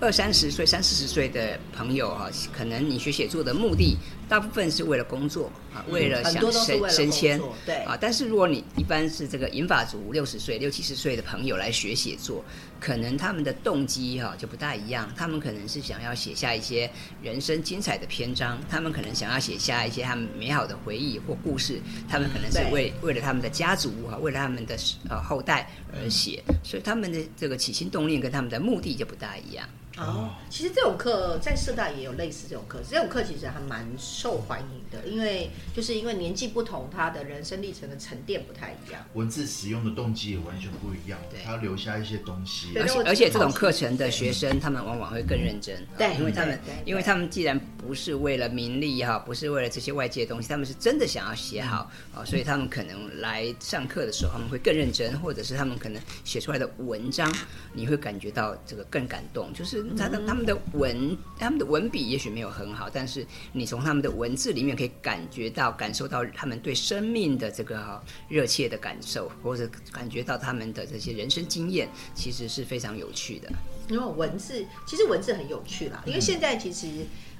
[0.00, 3.96] 二三十岁、三四十岁的朋友哈、可能你学写作的目的
[4.28, 7.98] 大部分是为了工作啊，为了想升升迁对啊。
[8.00, 12.44] 但是如果你一般是这个银发族五六十岁、六七十岁的朋友来学写作，
[12.80, 16.88] 可能他们的动机哈、就不大一样，他们可能是想要写下一些
[17.22, 24.76] 人生精彩的篇章，他们可能想要写下一些他们美好的回忆或故事，他们可能是对为为了他们的家族哈，为了他们的
[25.08, 29.68] 呃后代而写，所以他们的这个起心动念跟他们的目的就不大一样。
[29.96, 39.04] 哦，其实这种课在社大也有类似这种课，这种课其实还蛮受欢迎的，因为就是因为年纪不同，他的人生历程的沉淀不太一样。
[39.14, 42.76] 文字使用的动机也完全不一样对，他要留下一些东西。
[42.76, 57.32] 而且而且这种课程的学生，他们往往会更认真，对啊因为他们因为他们既然不是为了名利哈，不是为了这些外界的东西，他们是真的想要写好啊，所以他们可能来上课的时候，他们会更认真，或者是他们可能写出来的文章，
[57.72, 73.52] 你会感觉到这个更感动，就是他的他们的文，他们的文笔也许没有很好，但是你从他们的文字里面可以感觉到、感受到他们对生命的这个热切的感受，或者感觉到他们的这些人生经验，其实是非常有趣的。
[73.88, 76.88] 因为文字其实文字很有趣啦，因为现在其实。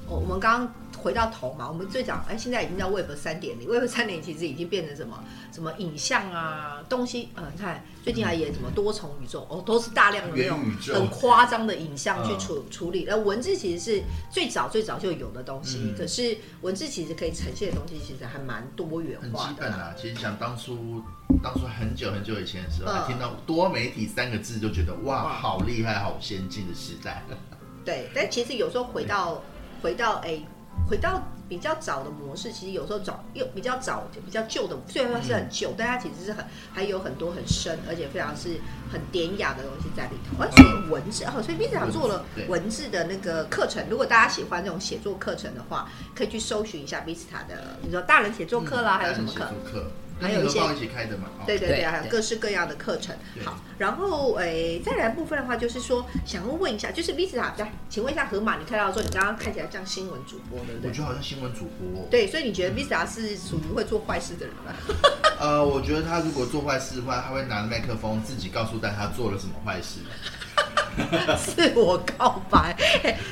[0.07, 13.07] 哦我们刚刚回到头嘛，我们最早哎，现在已经叫 Web 三点零， Web 三点其实已经变成什么什么影像啊东西，呃，你看最近还演什么多重宇宙，哦，都是大量的那种元宇宙很夸张的影像去嗯处、处理。
[13.09, 19.49] 那文字其实是最早最早就有的东西，嗯可是文字其实可以呈现的东西其实还蛮多元化的啦。
[19.55, 19.95] 基本啊。
[19.97, 21.03] 其实想当初，
[21.43, 27.23] 当初很久很久以前的时候，嗯听到多媒体三个字就觉得哇，哇好厉害，好先进的时代。
[27.85, 29.43] 对，但其实有时候回到
[29.83, 30.41] 回到哎、
[30.89, 36.43] 回到比较早的模式，其实有时候早又比较早就比较旧的，虽然说是很旧，但它其实是很
[36.73, 38.59] 还有很多很深，而且非常是
[38.91, 40.43] 很典雅的东西在里头。
[40.43, 43.87] 而所以文字哦，所以 v i 长做了文字的那个课程。
[43.91, 49.47] 如果大家喜欢这种写作课程的话，可以去搜寻一下 Vista 的，你说大人写作课啦，还有什么课？
[50.25, 51.29] 还有一些一起开的嘛。
[51.39, 53.15] 哦对对对，对还有各式各样的课程。
[53.45, 61.03] 好，然后诶，再来部分的话，就是说想要问一下，就是 Vista，来，请问一下河马，你看到说你刚刚看起来像新闻主播，对不对我觉？
[61.03, 62.07] 得好像新闻主播哦。
[62.11, 64.73] 对，所以你觉得 Vista 是属于会做坏事的人吗？
[65.39, 70.01] 呃，我觉得他如果做坏事的话，他会拿麦克风自己告诉大家做了什么坏事。
[71.37, 72.75] 自我告白。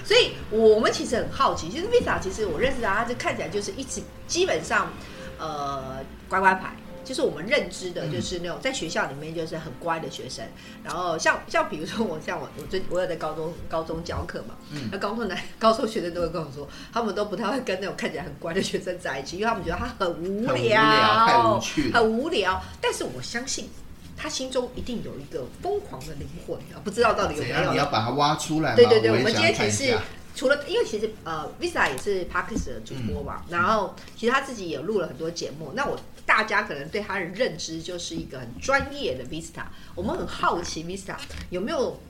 [0.04, 4.92] 所以我们其实很好奇，其实 Visa 其实我认识他，他就看起来就是一直基本上
[5.38, 6.74] 呃乖乖牌。
[7.04, 10.44] 就是我们认知的，就是那种在学校里面就是很乖的学生。
[10.84, 14.54] 然后像像比如说我像我我最我有在高中高中教课嘛，
[14.90, 22.62] 那高中男 高中学生都会跟我说，他们都不太会跟那种看起来很乖的学生在一起，因为他们觉得他很无聊，很无趣，很无聊。
[22.80, 23.68] 但是我相信
[24.16, 27.72] 他心中一定有一个疯狂的灵魂啊，不知道到底有没有？
[27.72, 28.74] 你要把它挖出来。
[28.74, 29.98] 对对对，我们今天其实。
[30.34, 35.72] 除了，因为其实呃，Visa 也是 Parkes 的主播嘛，然后其实他自己也录了很多节目。
[35.74, 39.64] 那我大家可能对他的认知就是一个很专业的 Visa。
[39.94, 41.16] 我们很好奇 Visa
[41.50, 42.00] 有没有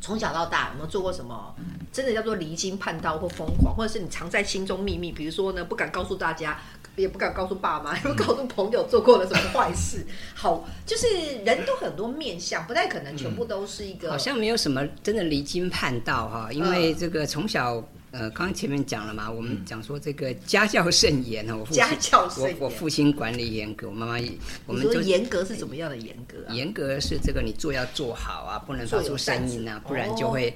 [0.00, 1.54] 从小到大有没有做过什么
[1.92, 6.60] 真的叫做离经叛道或疯狂，或者是你藏在心中秘密，比如说呢不敢告诉大家。
[6.96, 10.04] 也不敢告诉爸妈，也不告诉朋友做过了什么坏事。
[10.34, 11.06] 好，就是
[11.44, 14.10] 人都很多面相，不太可能全部都是一个。
[14.10, 24.14] 好像没有什么真的离经叛道哈，因为这个从小呃，刚刚前面讲了嘛，我们讲说这个家教甚严哦，我家教甚严，我父亲管理严格，我妈妈
[24.66, 26.36] 我们就严格是怎么样的严格？
[26.52, 30.54] 严格是这个你做要做好啊，不能发出声音啊，不然就会。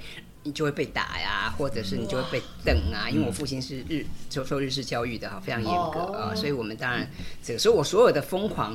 [0.49, 3.07] 你就会被打呀，或者是你就会被瞪啊。
[3.11, 7.07] 因为我父亲是日受受日式教育的哈，非常严格啊，所以我们当然
[7.45, 8.75] 这个，所以我所有的疯狂，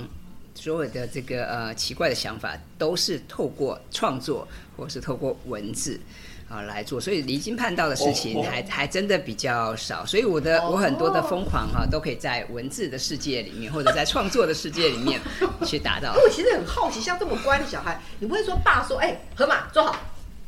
[0.54, 6.00] 所有的这个呃奇怪的想法，都是透过创作或是透过文字
[6.48, 7.02] 啊来做。
[7.02, 10.06] 所以离经叛道的事情还还真的比较少。
[10.06, 15.20] 所以我的我很多的疯狂哈，都可以在文字的世界里面，或者在创作的世界里面
[15.66, 16.14] 去达到。
[16.22, 19.96] 我其实很好奇，像这么乖的小孩，你不会说爸说，哎，河马坐好。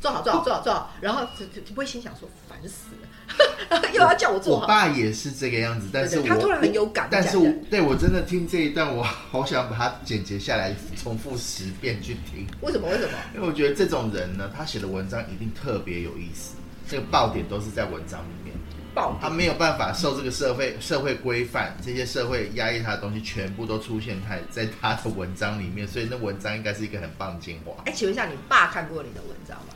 [0.05, 4.61] 做好做好做好做好，然后就就不会心想说烦死了， 又要叫我做好。
[4.61, 7.07] 我爸也是这个样子，但是他突然很有感。
[7.09, 12.45] 但是我对我真的听这一段，我好想把它剪辑下来，重复十遍去听。
[12.61, 12.87] 为什么？
[12.87, 13.13] 为什么？
[13.33, 16.55] 因为我觉得这种人呢，他写的文章一定特别有意思。
[16.87, 18.55] 这个爆点都是在文章里面，
[18.93, 27.73] 爆他没有办法受这个社会社会规范，这些社会压抑他的东西，全部都出现在在他的文章里面，所以那文章应该是一个很棒的精华。
[27.85, 29.73] 哎，请问一下，你爸看过你的文章吗？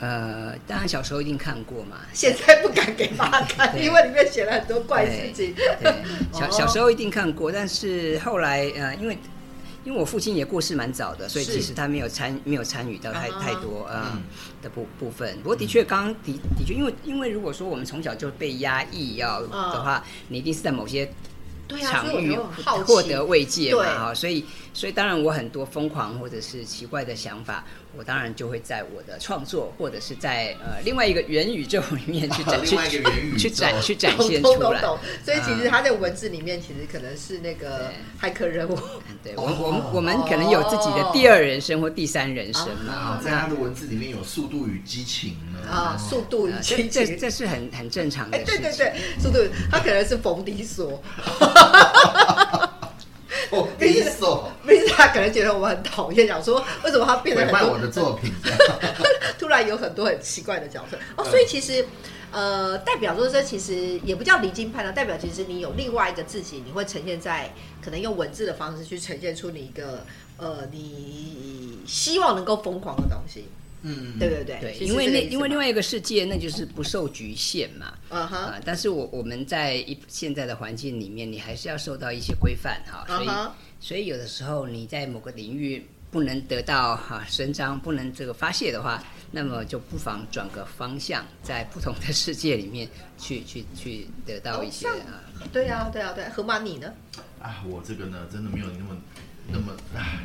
[0.00, 5.54] 呃，当然小时候一定看过嘛， 现在不敢给爸看，因为里面写了很多怪事情。
[5.54, 5.94] 对，
[6.32, 9.16] 小小时候一定看过，但是后来呃，因为
[9.84, 14.18] 因为我父亲也过世蛮早的，所以其实他没有参没有参与到太太多呃
[14.62, 15.36] 的部部分。
[15.42, 21.08] 不过的确，刚刚的的确，因为因为如果说我们从小就被压抑要的话，你一定是在某些。
[21.80, 22.38] 场域
[22.84, 27.64] 获得慰藉嘛哈，所以所以当然我很多疯狂或者是奇怪的想法，
[27.96, 32.76] 我当然就会在我的创作或者是在呃另外一个元宇宙里面去展 去
[33.38, 34.80] 去展去展现 出来。
[35.24, 38.76] 所以其实他在文字里面其实可能是那个骇客人物。
[39.22, 43.20] 对， 我我们我们可能有自己的第二人生或第三人生嘛。
[43.24, 45.70] 在他的文字里面有速度与激情呢。
[45.70, 48.60] 啊，速度与激情，这这是很很正常的事情。
[48.60, 49.38] 对对对，速度，
[49.70, 51.00] 他可能是冯迪索。
[53.50, 58.32] 我 没说，没事，他可能觉得我们很讨厌，想说为什么他变得很多我的作品，
[59.38, 60.96] 突然有很多很奇怪的角色。
[61.16, 61.86] 哦，所以其实
[62.30, 67.52] 呃，代表说这其实也不叫离经叛道，代表其实你有另外一个自己，你会呈现在
[67.82, 70.04] 可能用文字的方式去呈现出你一个
[70.36, 73.46] 呃，你希望能够疯狂的东西。
[73.86, 77.92] 嗯，对对对，对，因为那因为另外一个世界，那就是不受局限嘛。
[78.08, 83.04] 嗯哼，但是我我们在一现在的环境里面，你还是要受到一些规范哈。
[83.06, 83.28] 所以
[83.78, 95.20] 所以有的时候你在某个领域不能得到哈伸张，不能这个发泄的话，那么就不妨转个方向，在不同的世界里面去 去去得到一些啊。
[95.52, 96.26] 对呀，对呀，对。
[96.30, 96.90] 河马你呢？
[97.38, 98.96] 啊，我这个呢，真的没有那么
[99.46, 100.24] 那么啊，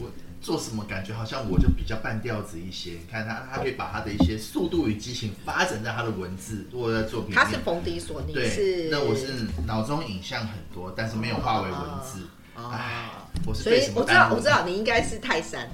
[0.00, 0.10] 我。
[0.40, 2.92] 做什么感觉好像我就比较半吊子一些？
[2.92, 7.34] 你看他，他可以把他的一些速度与激情发展在他的文字或者在作品。
[7.34, 12.28] 他是冯迪索尼，对，那我是脑中影像很多，但是没有化为文字。
[12.54, 15.68] 啊，我是所以我知道，我知道你应该是泰山。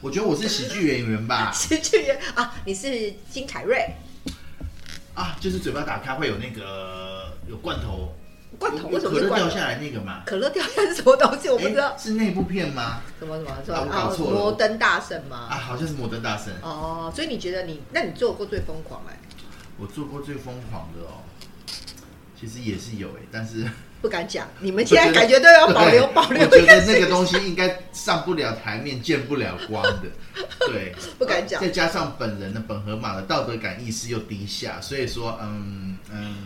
[0.00, 1.50] 我觉得我是喜剧演员吧？
[1.54, 3.94] 喜剧演啊，你是金凯瑞
[5.14, 8.14] 啊，就是嘴巴打开会有那个有罐头。
[8.58, 10.22] 罐头为什么是掉下来那个嘛？
[10.26, 11.48] 可乐掉下来是什么东西？
[11.48, 11.96] 我不知道。
[11.96, 13.00] 是那部片吗？
[13.18, 13.50] 什么什么？
[13.64, 13.86] 是吧？
[13.90, 14.38] 搞错了。
[14.38, 15.48] 摩登大圣吗？
[15.50, 16.52] 啊，好像是摩登大圣。
[16.62, 19.18] 哦，所以你觉得你，那你做过最疯狂哎？
[19.78, 21.22] 我做过最疯狂的哦，
[22.38, 23.64] 其实也是有哎，但是
[24.02, 24.48] 不敢讲。
[24.58, 26.42] 你们现在感觉都要保留 保留。
[26.44, 30.02] 我觉得那个东西应该上不了台面，见不了光的。
[30.66, 31.60] 对，不敢讲。
[31.60, 36.36] 再加上本人的本河马的道德感意识又低下，所以说，嗯嗯。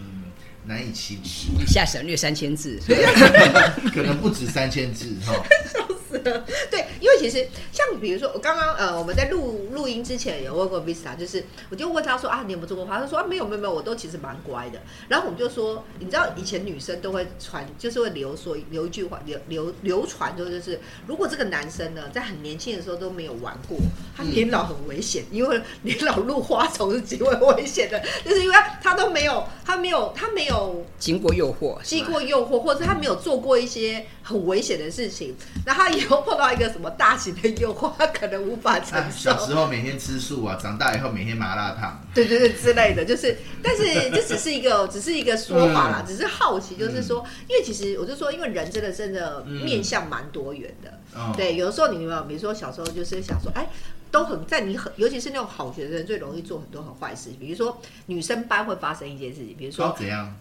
[0.64, 2.78] 难以启齿，以下省略三千字，
[3.94, 5.34] 可能不止三千字哈。
[6.70, 13.00] 对，因为其实像比如说，我刚刚呃，我们在录录音之前有问过 Vista，就是我就问他说啊，你有没有做过花？
[13.00, 14.80] 他说、啊、没有没有没有，我都其实蛮乖的。
[15.08, 23.78] 然后我们就说，你知道以前女生都会传，就是会流说留一句话，流流流传说就是，如果这个男生呢在很年轻的时候都没有玩过，
[24.16, 35.34] 他年老很危险，因为 年老入花丛是极为危险的，就是因为他都没有他没有他没有经过诱惑，经过诱惑，或者他没有做过一些很危险的事情，
[35.64, 39.30] 然后他以后碰到一个什么大型的诱惑，他可能无法承啊，受。
[39.30, 42.00] 小时候每天吃素啊，长大以后每天麻辣烫。
[42.14, 53.66] 对对对之类的，就是，但是这只是一个，只是一个说法啦，嗯只是好奇，就是说，因为其实我就说，因为人真的真的面相蛮多元的，嗯对，有的时候你有没有，比如说小时候就是想说，哎。
[54.12, 57.30] 都很在你很，尤其是那种好学生，最容易做很多很坏事。
[57.40, 60.36] 比如说女生班会发生一件事情，比如说说怎样？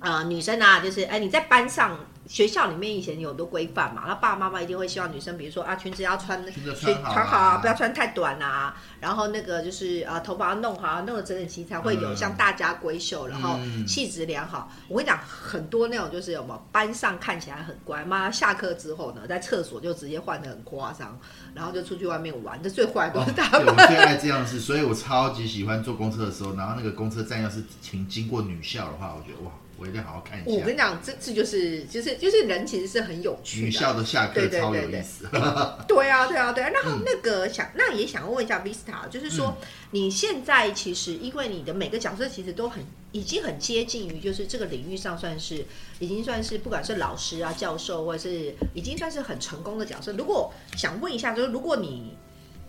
[0.00, 1.98] 呃，女生啊，就是哎，你在班上、
[2.28, 14.70] 学校里面以前有很多规范嘛，那爸爸妈妈一定会希望女生，比如说啊，裙子要穿裙子穿好啊穿好啊，不要穿太短啊，然后那个就是啊，头发要弄好啊，弄得整整齐齐才会有嗯像大家闺秀，然后嗯气质良好。
[14.88, 21.18] 我跟你讲，很多那种就是有没有班上看起来很乖，妈下课之后呢，在厕所就直接换的很夸张，
[21.54, 23.74] 然后就出去外面玩，这最坏都哦是他对，们。
[23.74, 30.74] 我最爱这样的事，所以我超级喜欢坐公车的时候，然后那个公车站要是经经过女校的话，我觉得哇，我一定好好看一下我跟。
[30.74, 33.66] 你讲，这次就是就是就是人其实是很有趣的。
[33.66, 35.24] 女校的下课对对超对对有意思。
[35.86, 36.70] 对啊，对啊，对啊。
[36.72, 39.56] 那嗯那个想，那也想问一下 Vista，就是说，
[39.92, 45.64] 你现在其实因为你的每个角色其实都很已经很接近于，就是这个领域上算是
[46.00, 50.12] 已经算是不管是老师啊、教授，或者是已经算是很成功的角色。
[50.14, 52.16] 如果想问一下，就是如果你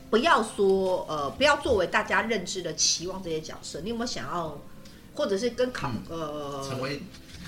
[0.10, 4.60] 不要说呃，不要作为大家认知的期望这些角色，你有没有想要，
[5.20, 7.02] 或者是跟考、呃成为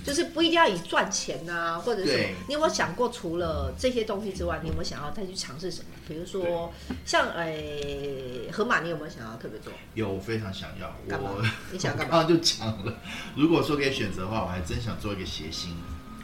[0.03, 5.85] 就是不一定要以赚钱呐、或者是什么你有没有想过，除了这些东西之外，你有没有想要再去尝试什么？
[6.05, 6.73] 比如说，
[7.05, 9.71] 像诶、河马，你有没有想要特别做？
[9.93, 11.41] 有我非常想要，我
[11.71, 12.11] 你想干嘛？
[12.11, 12.93] 刚刚就讲了，
[13.37, 15.77] 如果说可以选择的话，我还真想做一个谐星，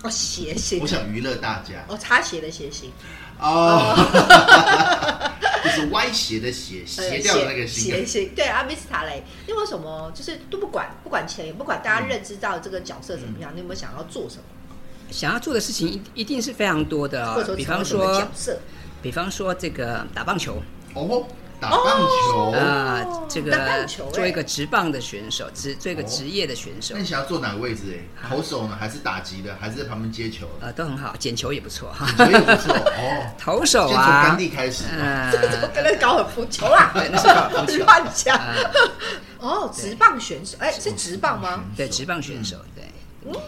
[0.03, 0.81] 哦，谐星。
[0.81, 1.85] 我，想娱乐大家。
[1.87, 2.91] 哦，擦鞋的谐星，
[3.39, 3.95] 哦，
[5.77, 8.07] 就是歪斜的斜，斜掉的那个呃谐星。
[8.07, 10.11] 星，对阿米斯塔雷，因为什么？
[10.15, 14.43] 就是都不管不管钱，也不管大家认知到这个角色怎么样，你有没有想要做什么？
[15.09, 18.59] 想要做的事情一一定是非常多的比方说角，色？
[19.01, 20.61] 比方说这个打棒球，
[20.93, 21.25] 哦，
[21.59, 21.99] 打棒
[22.31, 22.51] 球。
[22.51, 27.81] 啊、哦这打棒个做一个职棒的选手，职做一个哦职业的选手那，你想要做哪个位置？
[28.21, 28.77] 哎，投手呢？
[28.79, 29.55] 还是打击的？
[29.59, 30.47] 还是在旁边接球？
[30.61, 32.07] 呃，都很好，捡球也不错哈。
[32.15, 33.25] 所以不错哦。
[33.37, 34.85] 投手啊从啊甘，地开始。
[34.97, 38.37] 呃，这个跟那个高尔夫球啦， 对那是高尔夫球乱讲。
[38.37, 38.55] 呃
[39.39, 41.63] 哦，职棒选手，哎，是职棒吗？
[41.75, 42.83] 对，职棒选手，对。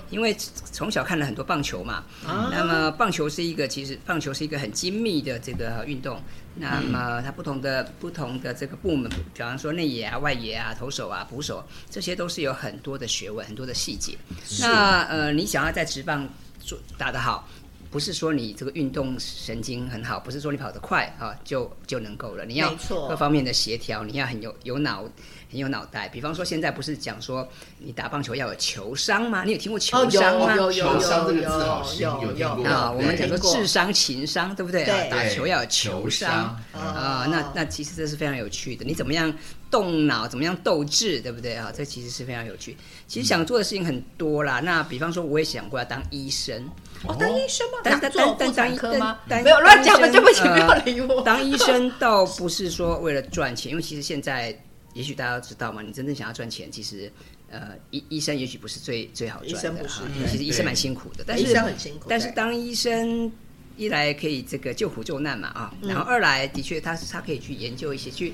[0.10, 0.36] 因为
[0.72, 2.50] 从小看了很多棒球嘛，啊。
[2.52, 6.22] 那么棒球是一个其实棒球是一个很精密的这个运动，
[6.56, 14.18] 那么它不同的不同的这个部门，比方说内野啊、外野啊、投手啊、捕手，这些都是有很多的学问、很多的细节。
[14.60, 16.28] 那呃，你想要在职棒
[16.60, 17.48] 做打得好，
[17.90, 22.76] 不是说你这个运动神经很好，不是说你跑得快啊就就能够了，你要
[23.08, 25.06] 各方面的协调，你要很有有脑。
[25.52, 27.48] 很有脑袋，比方说现在不是讲说
[27.80, 29.44] 你打棒球要有球商吗？
[29.44, 30.56] 你有听过球哦，商吗？
[30.56, 34.86] 有有有球商这有个字好新有啊，我们讲说智商、情商，对不对？
[34.86, 36.30] 对啊，打球要有球球商
[36.74, 37.28] 商啊。
[37.32, 39.34] 那那其实这是非常有趣的，你怎么样
[39.72, 41.72] 动脑，怎么样斗志，对不对啊？
[41.76, 42.78] 这其实是非常有趣。
[43.08, 44.60] 其实想做的事情很多啦。
[44.60, 46.70] 那比方说，我也想过要当医生，
[47.08, 47.80] 哦，当医生吗？
[47.84, 49.18] 但哪做妇但产科吗？
[49.28, 51.22] 但没有乱讲的，当医生对不起，呃没有理我。
[51.24, 54.56] 当医生倒不是说为了赚钱，因为其实现在
[54.94, 57.12] 也许大家都知道嘛，你真正想要赚钱，其实
[57.50, 63.32] 呃医医生也许不是最最好赚的哈生不是对其实医生蛮辛苦的，但医是生很辛苦，但是当医生
[63.78, 68.34] 一来可以这个救苦救难嘛啊，然后二来的确他他可以去研究一些去。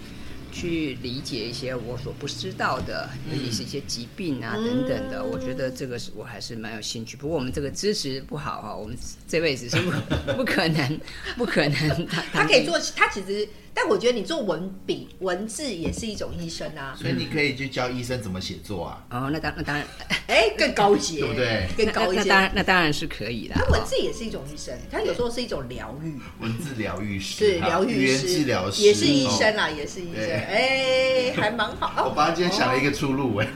[0.51, 7.17] 去理解一些我所不知道的，尤其是一些疾病啊等等的，我觉得这个是我还是蛮有兴趣。
[7.17, 8.95] 不过我们这个知识不好哈，我们
[9.27, 9.91] 这辈子是不
[10.31, 11.01] 不可能
[11.35, 13.45] 不可能他他可以做，他其实，
[13.77, 19.85] 但我觉得你做文笔文字也是一种医生啊，所以你可以去教医生怎么写作啊，哦，那当那当然，
[20.27, 21.67] 哎，更高级，对不对？
[21.77, 22.17] 更高级。
[22.19, 22.41] 那那当。
[22.41, 23.55] 然那当然是可以的。
[23.55, 29.57] 他文哦字也是一种医生，他有时候是一种疗愈，文字疗愈师，是疗愈语言师，治疗师，也是医生哦。
[29.57, 30.31] 啦，也是医生，对。
[30.31, 32.13] 哎，还蛮好。
[32.15, 33.47] 我今天想了一个出路哎，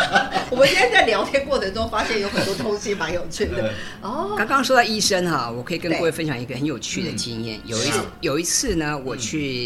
[0.50, 3.72] 我们今天在聊天过程中发现有很多东西蛮有趣的。
[4.00, 4.34] 哦。
[4.38, 7.60] 刚刚说到医生哈，我可以跟各位分享一个很有趣的经验。
[7.66, 9.65] 有一次有一次呢，我去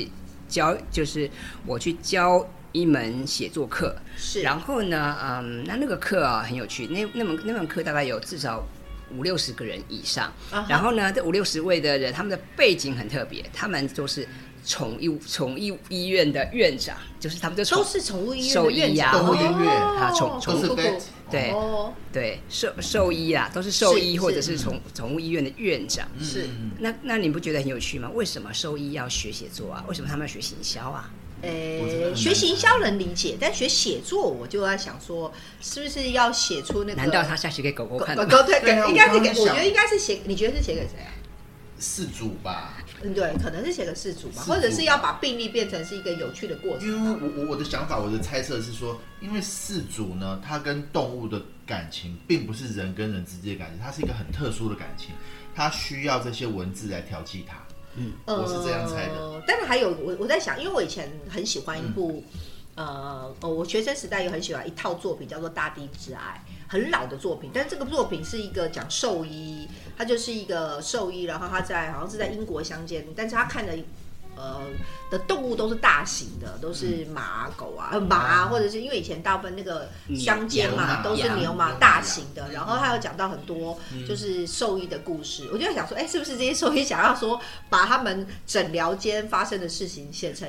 [0.51, 1.31] 教，就是
[1.65, 8.63] 我去教一门写作课，是，然后呢，嗯，那那个课啊很有趣，那那门那门课大概有至少
[9.17, 10.33] 五六十个人以上。
[10.69, 14.29] 然后呢，这五六十位的人，他们的背景很特别，他们都是
[14.65, 21.01] 宠物宠物医院的院长，就是他们就都是宠物医院兽医的院长，呀动物医院啊宠哦都是酷酷 vet
[21.31, 26.09] 对哦，对兽兽医啦，都是兽医或者是是宠宠物医院的院长。
[26.21, 28.11] 是嗯那那你不觉得很有趣吗？
[28.15, 29.85] 为什么兽医要学写作啊？
[29.89, 31.11] 为什么他们要学行销啊？
[31.43, 36.97] 呃，学行销能理解，但学写作我就在想说，是不是要写出那个？
[36.97, 38.25] 难道他下写给狗狗狗看吗？
[38.25, 38.59] 狗狗对
[38.89, 41.09] 应该是给，我觉得应该是写，你觉得是写给谁啊？
[41.79, 42.77] 四组吧。
[43.03, 46.87] 嗯，对，可能是写个事主吧，主或者是要把病例变成是一个有趣的过程。
[46.89, 55.11] 因为我我我的想法，我的猜测是说，因为事主呢，他跟动物的感情并不是人跟人之间的感情，它是一个很特殊的感情，
[55.55, 57.57] 它需要这些文字来调剂它。
[57.97, 59.15] 嗯我是这样猜的。
[59.15, 62.23] 呃，但是还有我我在想，因为我以前很喜欢一部，
[62.77, 66.41] 嗯呃，呃我学生时代也很喜欢一套作品，叫做《大地之爱》，
[66.71, 69.69] 很老的作品，但是这个作品是一个讲兽医，
[69.99, 73.77] 他就是一个兽医，然后他在好像是在英国乡间，但是他看的。
[74.37, 74.63] 呃
[75.11, 90.49] 的动物都是大型的，都是马、狗啊、呃马啊，或者是因为以前大部分那个乡间嘛都是牛马大型的，然后他有讲到很多就是兽医的故事，我就在想说，哎，是不是这些兽医想要说把他们诊疗间发生的事情写成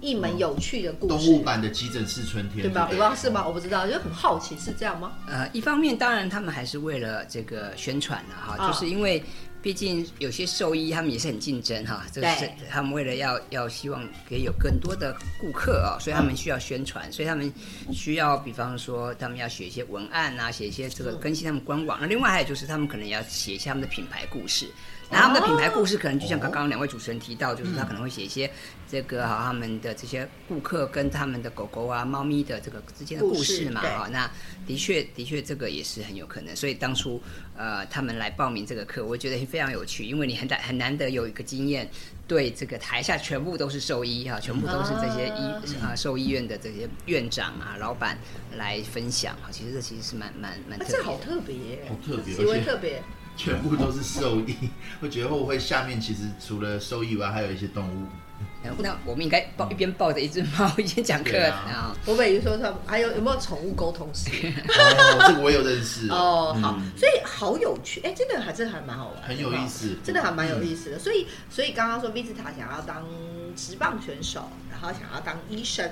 [0.00, 2.82] 一门有趣的故事动物，版的急诊室春天，对吧？
[2.82, 3.46] 我不不知道是吗？
[3.46, 5.12] 我不知道，就很好奇是这样吗？
[5.26, 9.22] 呃，一方面当然他们还是为了这个宣传的，哈，哦就是因为
[9.60, 17.52] 毕竟有些兽医他们也是很竞争哈，这是他们为了要要希望可以有更多的顾客啊，所以他们需要宣传，所以他们
[17.92, 21.98] 需要比方说他们要写一些文案啊，写一些这个更新他们官网。
[22.00, 24.68] 那另外还有就是他们可能也要写一下他们的品牌故事。
[25.10, 28.50] 那他们的品牌故事可能就像刚刚两位主持人提到，就是他可能会写一些
[28.90, 34.08] 这个哈他们的这些顾客跟他们的狗狗啊、猫咪的这个之间的故故事嘛哈。
[34.12, 34.30] 那
[34.66, 37.20] 的确的确这个也是很有可能，所以当初
[37.56, 41.88] 呃他们来报名这个课，我觉得非常有趣，因为你很难很难得有一个经验，
[42.26, 48.18] 对这个台下全部都是兽医哈，全部都是这些医啊兽医院的这些院长啊老板
[48.56, 50.98] 来分享哈，其实这其实是蛮蛮蛮啊，特别的。
[50.98, 53.02] 这好特别耶，好特别极为特别。
[53.38, 54.54] 全部都是兽医。
[55.00, 58.06] 我觉得会不会下面其实除了兽医以外，还有一些动物？
[58.62, 61.32] 那 那我们应该抱一边抱着一只猫一边讲课。
[62.04, 64.30] 我本来说他们还有有没有宠物沟通师？
[64.68, 70.98] 哦，这个我有认识哦，好嗯，所以好有趣，哎，真的还真的还蛮好玩，很有意思真的还蛮有意思的。
[70.98, 73.04] 所以，所以刚刚说 Vista 想要当
[73.56, 75.88] 职棒选手，然后想要当医生，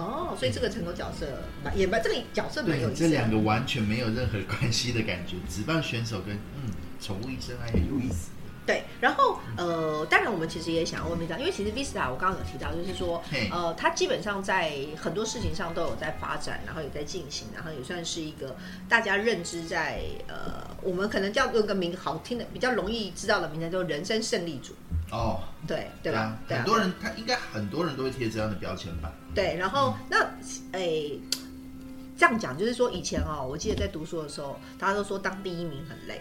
[0.00, 1.26] 哦，所以这个成功角色
[1.62, 3.02] 蛮也蛮这个角色蛮有，意思。
[3.02, 5.36] 这两个完全没有任何关系的感觉。
[5.48, 8.30] 职棒选手跟嗯宠物医生还很有意思。
[8.66, 13.20] 对，然后呃，当然我们其实也想要问 Vista，因为其实 Vista 我刚刚有提到，就是说
[13.50, 18.54] 呃，它基本上在很多事情上都有在发展，然后也在进行，然后也算是一个
[18.88, 24.74] 大家认知在呃，我们可能叫用个名好听的、比较容易知道的名称，就是人生胜利组，
[25.10, 29.12] 哦，对对吧啊？，对啊很多人他应该很多人都会贴这样的标签吧？
[29.34, 30.26] 对，然后那
[30.72, 31.20] 诶。
[32.18, 36.20] 这样讲就是说，以前哦，我记得在读书的时候，大家都说当第一名很累，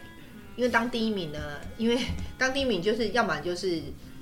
[0.55, 1.37] 因为当第一名呢，
[1.77, 1.99] 因为
[2.37, 3.81] 当第一名就是要么就是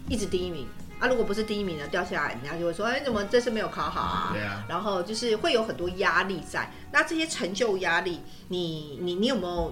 [0.09, 0.65] 一直第一名
[0.99, 4.29] 啊，如果不是第一名呢，掉下来，人家就会说，哎，怎么这次没有考好啊？
[4.33, 6.67] 对啊然后就是会有很多压力在。
[6.91, 9.71] 那这些成就压力，你你你有没有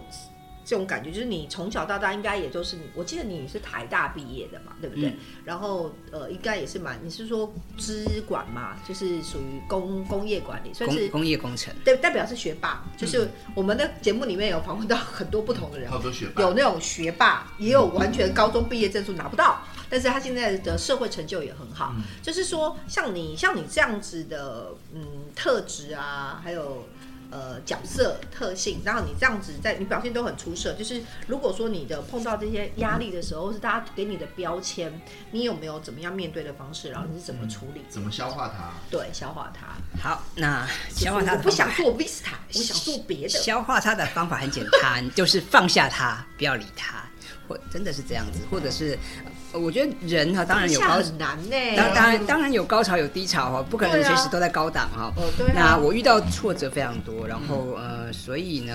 [0.65, 1.11] 这种感觉？
[1.11, 5.09] 就是你从小到大应该也就是你，我记得你是台大毕业的嘛，对不对？
[5.09, 12.83] 嗯然后呃，应该也是蛮，你是说资管嘛，就是属于工工业管理，算是工工业工程，对，代表是学霸。
[12.97, 21.93] 就是我们的节目里面有访问到很多不同的人，好多学霸有那种学霸，也有完全高中毕业证书拿不到，但是他现在的社会成就也很好。
[22.23, 25.05] 就是说，像你像你这样子的嗯
[25.35, 26.87] 特质啊，还有。
[27.35, 30.71] 呃，角色特性，然后你这样子在你表现都很出色。
[30.75, 36.91] 就是如果说你的碰到这些压力的时候，是大家给你的标签，你有没有怎么样面对的方式？
[36.91, 37.81] 然后你是怎么处理？
[37.89, 38.71] 怎么消化它？
[38.89, 39.75] 对，消化它。
[40.01, 43.29] 好，那消化它我的方法不想做 Vista，我想做别的。
[43.29, 47.03] 消化它的方法很简单， 就是放下它，不要理它，
[47.49, 55.13] 或真的是这样子，或者是，呃我觉得人哈，当然有高难呢、当当然当然有高潮有低潮哈，不可能随时都在高档哈。
[55.17, 55.53] 哦对啊。
[55.55, 58.73] 那我遇到挫折非常多，然后呃，所以呢，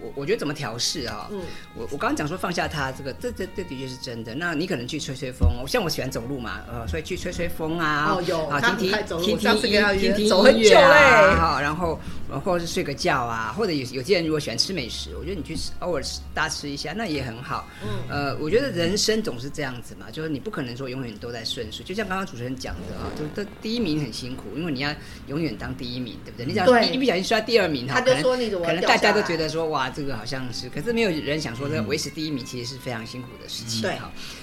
[0.00, 1.28] 我我觉得怎么调试啊？
[1.30, 1.40] 嗯
[1.74, 4.34] 我我刚刚讲说放下它，这个这这这的确是真的。
[4.34, 11.98] 那你可能去吹吹风，像我喜欢走路嘛，呃，所以去吹吹风啊，哦有啊，他听听很爱走路听我上次跟他听听听走很久嘞啊，好，然后
[12.44, 17.68] 或者是睡个觉啊，或者有有些人如果喜欢吃美食，我觉得你去吃偶尔吃大吃一下，那也很好。
[17.82, 21.84] 嗯，呃，我觉得人生总是这样子嘛，就是你不可能说永远都在顺遂。
[21.84, 24.90] 就像刚刚主持人讲的啊，就这第一名很辛苦，因为你要
[25.26, 26.46] 永远当第一名，对不对？
[26.46, 33.80] 你想一不小心摔第二名，他就说你怎么可能大家都觉得说哇，这个好像是，可是没有人想说这维持第一名其实是非常辛苦的事情。
[33.80, 33.96] 对，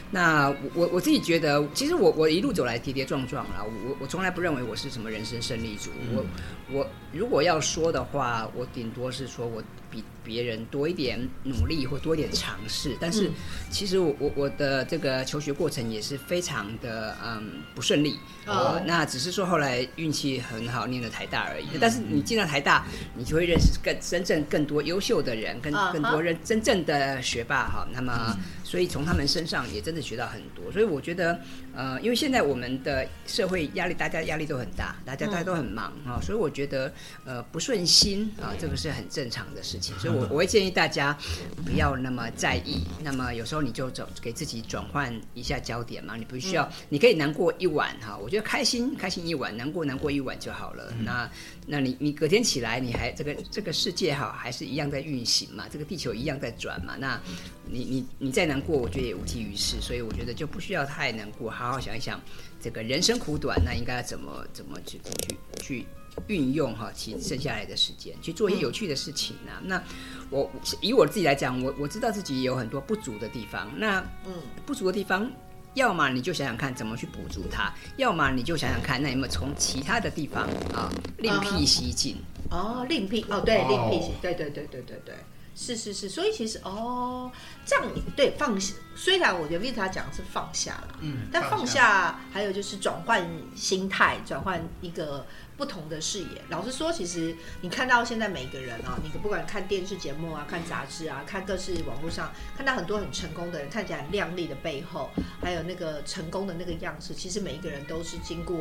[0.09, 5.91] 那我我自己觉得，其实我我一路走来跌跌撞撞啦，我我从来不认为我是什么人生胜利组。
[6.11, 6.25] 我
[6.71, 9.61] 我如果要说的话，我顶多是说我
[9.93, 12.97] 比别人多一点努力或多一点尝试。
[12.99, 13.29] 但是
[13.69, 18.17] 其实我我我的这个求学过程也是非常的嗯不顺利。
[18.47, 21.67] 哦，那只是说后来运气很好，念了台大而已。
[21.79, 22.85] 但是你进了台大，
[23.15, 27.87] 你就会认识更真正更多优秀的人，更更多人真正的学霸哈。
[27.93, 28.35] 那么。
[28.63, 31.39] 所以从他们身上也真的学到很多，所以我觉得，
[31.75, 36.91] 呃，因为现在我们的社会压力，大家压力都很大，大家大家都很忙啊，所以我觉得，
[37.23, 39.82] 呃，不顺心啊，这个是很正常的事情。
[39.99, 41.17] 所以，我我会建议大家
[41.65, 42.83] 不要那么在意。
[43.03, 50.93] 那么有时候你就走给自己转换一下焦点嘛，你不需要，你可以难过一晚哈，我觉得开心开心一晚，难过难过一晚就好了。
[51.03, 51.29] 那
[51.67, 57.21] 那你你隔天起来，你还这个这个世界哈，还是一样在运行嘛，这个地球一样在转嘛，那
[57.65, 58.63] 你你你再难。
[58.63, 62.17] 过我觉得也无济于事，所以我觉得就不需要太难过，好好想一想，
[62.61, 65.85] 这个人生苦短，那应该怎么怎么去去去
[66.27, 69.51] 运用哈，其剩下来的时间去做一些有趣的事情呢？
[69.63, 69.81] 那
[70.29, 70.49] 我
[70.81, 74.33] 以我自己来讲，我我知道自己有很多不足的地方，那嗯
[74.65, 75.29] 不足的地方，
[75.73, 80.43] 要么你就想想看怎么去补足它，要么你就想想看那有没有从其他的地方
[80.73, 82.17] 啊另辟蹊径
[82.49, 85.15] 哦，另辟哦对另辟蹊对对对对对对。
[85.55, 87.31] 是是是，所以其实哦，
[87.63, 87.85] 这样
[88.15, 88.73] 对放下。
[88.95, 93.23] 虽然我觉得 Vita 讲的是放下了，嗯，但放下还有就是转换
[93.55, 95.23] 心态，转换一个
[95.57, 96.41] 不同的视野。
[96.49, 105.09] 老实说，其实你看到现在每一个人啊，你不管看电视节目啊、看杂志啊、看各式网络上，看到很多很成功的人，看起来很靓丽的背后，
[105.41, 108.57] 还有那个成功的那个样式，其实每一个人都是经过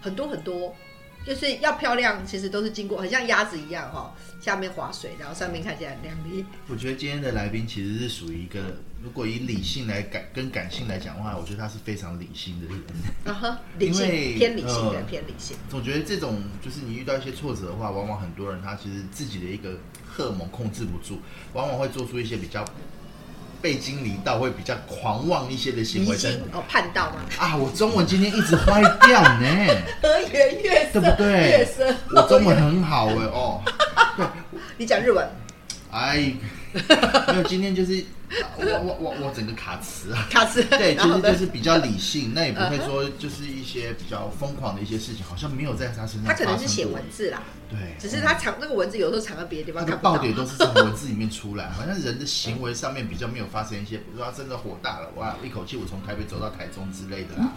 [0.00, 0.74] 很多很多。
[1.26, 6.44] 就是要漂亮，其实都是经过，很像鸭子一样哈，下面划水，然后上面看起来很亮丽。
[6.68, 12.82] 我觉得今天的来宾其实是属于一个，如果以理性来感跟感性来讲的话，我觉得他是非常理性的人。
[13.24, 14.06] 啊哈， 理性
[14.36, 15.56] 偏理性的偏理性。
[15.70, 21.18] 总觉得这种就是你遇到一些挫折的话，往往很多人他其实自己的一个荷尔蒙控制不住，
[21.52, 22.64] 往往会做出一些比较。
[23.64, 26.14] 背经离道会比较狂妄一些的行为，
[26.52, 27.22] 哦，叛道吗？
[27.38, 29.46] 啊，我中文今天一直坏掉呢。
[30.02, 31.66] 和颜悦色，对不对？
[32.14, 33.62] 我中文很好哎哦。
[34.76, 35.26] 你讲日文？
[35.90, 36.30] 哎，
[37.32, 38.04] 没有，今天就是
[38.56, 40.62] 我我我我整个卡词啊，卡词。
[40.64, 46.24] 对， 其实就是比较理性，那也不会说就是一些比较疯狂的一些事情，好像没有在他身上。
[46.24, 57.52] 他可能是写文字啦，对，只是他藏那个文字有时候藏在别的地方，他的爆点都是从文字里面出来，好像人的行为上面比较没有发生一些，比如说他真的火大了，哇，一口气我从台北走到台中之类的啦。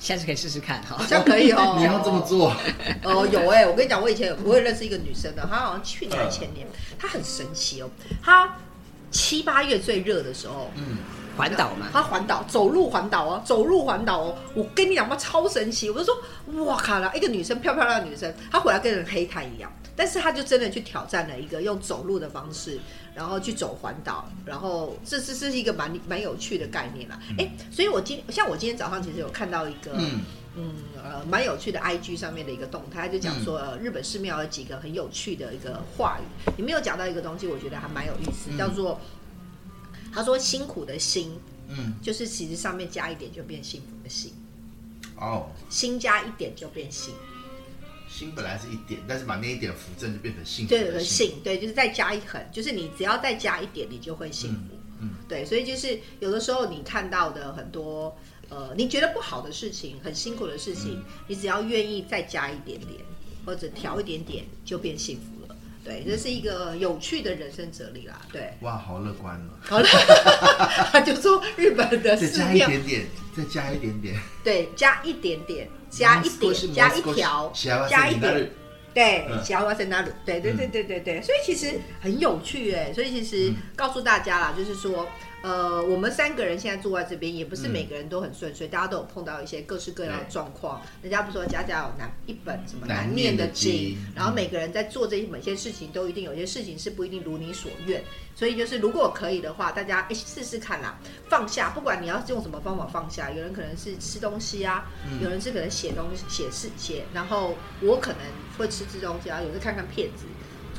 [0.00, 1.76] 下次可以试试看哈，好像可以哦。
[1.78, 2.56] 你要这么做？
[3.04, 6.66] 哦，有哎，我跟你讲，我以前我也认识一个女生的，她好像去年还前年，
[6.98, 7.90] 她很神奇哦。
[8.22, 8.56] 她
[9.10, 10.96] 七八月最热的时候，嗯，
[11.36, 14.36] 环岛嘛，她环岛，走路环岛哦，走路环岛哦。
[14.54, 15.90] 我跟你讲，妈，超神奇！
[15.90, 22.80] 我就说，哇靠啦，一个女生，漂漂亮的女生，她回来跟人黑炭一样，但是她就真的去挑战了一个用走路的方式。
[23.14, 27.20] 然后去走环岛，然后这这是一个蛮蛮有趣的概念啦。
[27.38, 30.20] 哎，所以我今像我今天早上其实有看到一个嗯。
[31.02, 39.00] 呃蛮有趣的 IG 上面的一个动态，就讲说日本寺庙有几个很有趣的一个话语，里面有讲到一个东西，我觉得还蛮有意思，叫做
[40.12, 41.38] 他说辛苦的辛，
[41.68, 44.32] 嗯，就是其实上面加一点就变幸福的幸，
[45.16, 47.14] 哦，心加一点就变幸。
[48.10, 50.66] 心本来是一点，但是把那一点扶正就变成幸。
[50.66, 54.76] 对对，幸对，就是再加一横，就是你只要再加一点，你就会幸福。
[55.00, 58.14] 嗯，对，所以就是有的时候你看到的很多
[58.50, 63.00] 呃，你觉得不好的事情，很辛苦的事情，你只要愿意再加一点点，
[63.46, 65.56] 或者调一点点，就变幸福了。
[65.82, 68.20] 对，这是一个有趣的人生哲理啦。
[68.30, 69.50] 对，哇，好乐观哦。
[69.62, 69.88] 好了，
[70.92, 75.70] 他就说日本的再加一点点，再加一点点，对，加一点点。
[75.90, 77.52] 加一点，加一条，
[77.88, 78.50] 加一点，
[78.94, 85.06] 对，加瓦在那对对对对对对，所以其实很有趣哎，所以其实告诉大家啦，就是说，
[85.42, 90.82] 呃，我们三个人现在坐在这边，也不是每个人都很顺遂，大家都有碰到一些各式各样的状况。
[91.00, 98.04] 人家不说家家有难一本什么难念的经，然后每个人在做这些某些事情，都一定有些事情是不一定如你所愿。
[98.34, 103.30] 所以就是如果可以的话，大家哎试试看啦，放下，不管你要用什么方法放下。
[103.30, 104.90] 有人可能是吃东西啊，
[105.22, 108.20] 有人是可能写东西、写事写，然后我可能
[108.58, 110.26] 会吃吃东西啊，有时看看片子。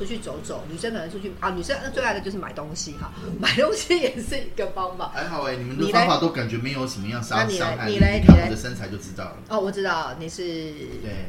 [0.01, 5.11] 出去走走，女生可能出去啊，女生最爱的就是买东西哈， 买东西也是一个方法。
[5.13, 7.87] 还好哎，你们的方法都感觉没有什么样伤伤害。
[7.87, 9.37] 你来，你看我的身材就知道了。
[9.49, 10.73] 哦，我知道你是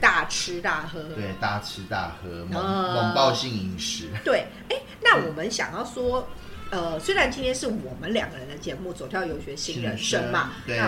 [0.00, 4.08] 大吃大喝，对，大吃大喝，猛猛暴性饮食。
[4.24, 6.26] 对，哎，那我们想要说，
[6.70, 10.80] 呃，虽然今天是我们两个人的节目《走跳游学新人生》嘛，对。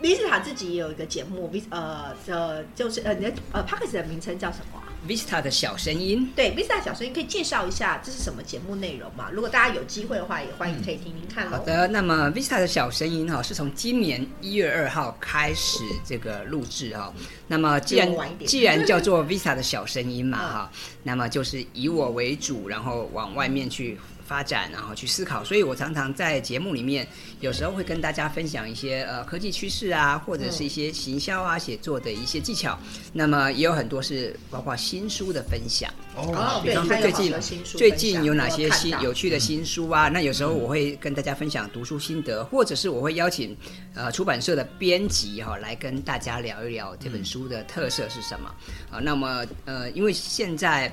[0.00, 6.30] 维斯塔自己也有一个节目，V 呃呃，就是呃你的呃 p a c k e s 的名称叫什么？Vista 的小声音。
[6.34, 9.30] 对，Vista 小声音可以介绍一下这是什么节目内容嘛？
[9.30, 11.48] 如果大家有机会的话，也欢迎可以听听看。
[11.50, 17.12] 好的，那么 Vista 的小声音哈，是从今年一月二号开始这个录制哈。
[17.46, 18.08] 那么既然
[18.46, 20.72] 既然叫做 Vista 的小声音嘛哈，
[21.02, 23.98] 那么就是以我为主，然后往外面去。
[24.28, 27.08] 发展，然后去思考，所以我常常在节目里面，
[27.40, 32.78] 有时候会跟大家分享一些呃科技趋势啊，或者是一些行销啊、写作的一些技巧。
[33.14, 40.08] 那么也有很多是包括新书的分享哦，比方说最近最近有哪些新有趣的新书啊？
[40.08, 43.56] 那有时候我会跟大家分享读书心得，或者是我会邀请
[43.94, 48.54] 呃出版社的编辑哈来跟大家聊一聊这本书的特色是什么
[48.90, 49.00] 啊？
[49.00, 50.92] 那么呃，因为现在。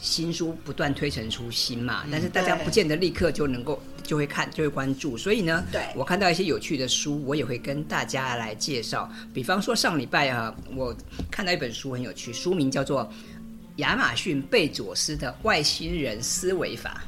[0.00, 9.10] 新书不断推陈出新嘛，但是大家不见得立刻就能够就会看就会关注，所以呢，对我看到一些有趣的书，我也会跟大家来介绍。
[9.34, 10.94] 比方说上礼拜啊，我
[11.30, 13.04] 看到一本书很有趣，书名叫做
[13.76, 17.02] 《亚马逊贝佐斯的外星人思维法》。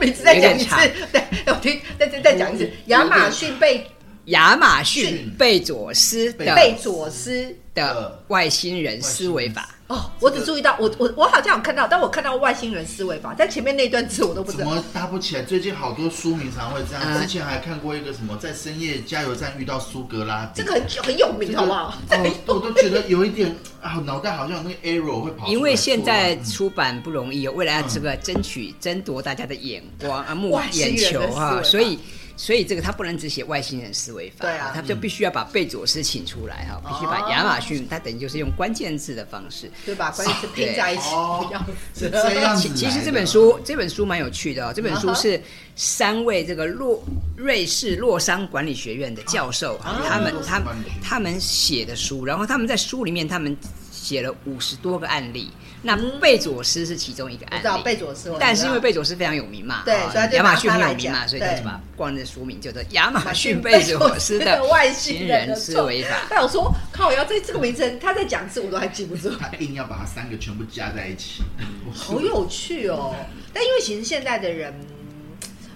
[0.00, 0.76] 每次再讲一次，
[1.12, 3.86] 对，我听再再再讲一次，亚马逊贝
[4.26, 9.68] 亚马逊贝佐斯的贝佐斯的外星人思维法。
[9.92, 14.64] 哦，我只注意到我我我好像有看到，但我看到外星人思维法，但前面那段字我都不知道。
[14.64, 15.42] 怎么搭不起来？
[15.42, 17.20] 最近好多书名常会这样。
[17.20, 21.94] 之前还看过一个什么，在深夜加油站遇到苏格拉底，这个很很有名，好不好？
[22.10, 25.46] 哦，我都觉得有一点啊，脑袋好像有那个 error 会跑。
[25.48, 31.98] 因为现在出版不容易，为了要这个争取争夺大家的眼光啊，目眼球哈，所以。
[32.42, 41.04] 所以这个他不能只写外星人思维法，对啊，他就必须要把贝佐斯请出来哈，必须把亚马逊，他等于就是用关键字的方式，对把关键字拼在一起，
[41.94, 42.68] 是这样子。
[42.74, 45.40] 其实这本书这本书蛮有趣的哦，这本书是
[45.76, 47.00] 三位这个洛
[47.36, 50.60] 瑞士洛桑管理学院的教授，他们他
[51.00, 53.56] 他们写的书，然后他们在书里面他们
[54.02, 55.50] 写了五十多个案例。
[55.84, 59.94] 那贝佐斯是其中一个案例，贝佐斯，但是因为贝佐斯非常有名嘛，对，
[60.36, 66.16] 亚马逊很有名嘛，所以他就把光的书名叫做《亚马逊贝佐斯的外星人思维法》。
[66.30, 71.42] 但我说，靠，我要这这个名称，他在讲次我都还记不住，他硬要把它三个全部加在一起，
[71.92, 73.16] 好有趣哦。
[73.52, 74.72] 但因为其实现在的人。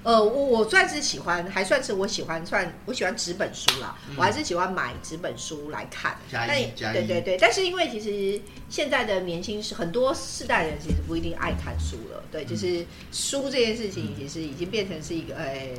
[0.07, 3.99] 呃，我我算是喜欢，还算是我喜欢，算我喜欢纸本书啦。
[4.17, 6.17] 我还是喜欢买纸本书来看。
[6.31, 6.47] 但
[6.93, 12.23] 对对对，但是因为其实现在的年轻是很多世代人其实不一定爱看书了。
[12.31, 15.71] 对，就是书这件事情其实已经变成是一个，哎，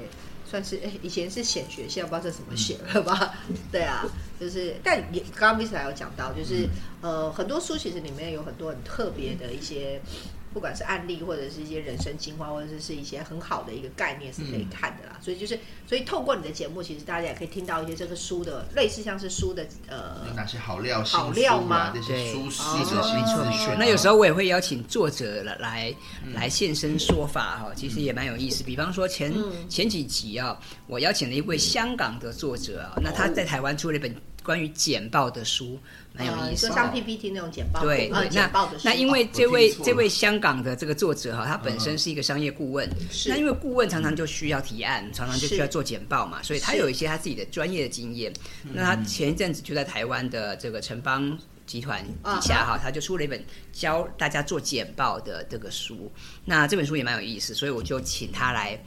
[0.43, 3.33] 算是哎，以前是显学，现在不知道这怎么写了吧？
[3.71, 4.05] 对啊，
[4.37, 6.67] 就是但也刚刚 Miss 有讲到，就是
[6.99, 10.01] 呃，很多书其实里面有很多很特别的一些。
[10.57, 15.15] 不管是案例或者是一些人生精华，或者是是一些很好的一个概念是可以看的啦。
[15.21, 21.91] 所以就是，所以透过你的节目，其实大家也可以听到一些这个书的类似像是书的呃，有哪些好料、好料吗？
[21.93, 23.75] 这些书系的没错没错。
[23.77, 25.93] 那有时候我也会邀请作者来
[26.33, 28.63] 来现身说法哈，其实也蛮有意思。
[28.63, 29.31] 比方说前
[29.69, 34.11] 前几集啊，我邀请了一位香港的作者啊，那他在台湾出了一本。
[34.47, 35.77] 关于简报的书
[36.13, 37.81] 蛮有意思，就像 PPT 那种简报。
[37.81, 38.49] 对，那
[38.81, 42.89] 那因为这位这位香港的这个作者哈，他本身是一个商业顾问，
[43.27, 48.31] 那因为顾问常常就需要提案，常常就需要做简报嘛，所以他有一些他自己的专业的经验。
[48.71, 53.43] 那他前一阵子就在台湾的这个城邦集团底下哈，他就出了一本
[53.73, 56.09] 教大家做简报的这个书。
[56.45, 58.81] 那这本书也蛮有意思，所以我就请他来。